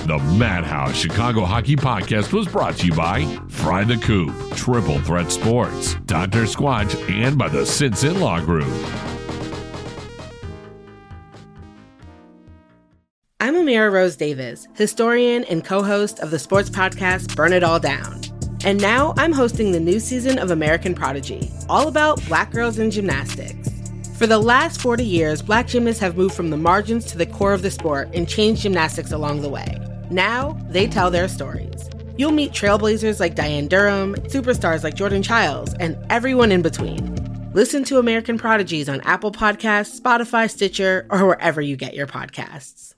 [0.04, 5.30] The Madhouse Chicago Hockey Podcast was brought to you by Fry the Coop, Triple Threat
[5.30, 6.42] Sports, Dr.
[6.42, 8.66] Squatch, and by the Sinson Law Group.
[13.38, 17.78] I'm Amira Rose Davis, historian and co host of the sports podcast Burn It All
[17.78, 18.20] Down.
[18.64, 22.90] And now I'm hosting the new season of American Prodigy, all about black girls in
[22.90, 23.70] gymnastics.
[24.16, 27.52] For the last 40 years, black gymnasts have moved from the margins to the core
[27.52, 29.78] of the sport and changed gymnastics along the way.
[30.12, 31.88] Now, they tell their stories.
[32.18, 37.16] You'll meet trailblazers like Diane Durham, superstars like Jordan Chiles, and everyone in between.
[37.54, 42.91] Listen to American Prodigies on Apple Podcasts, Spotify, Stitcher, or wherever you get your podcasts.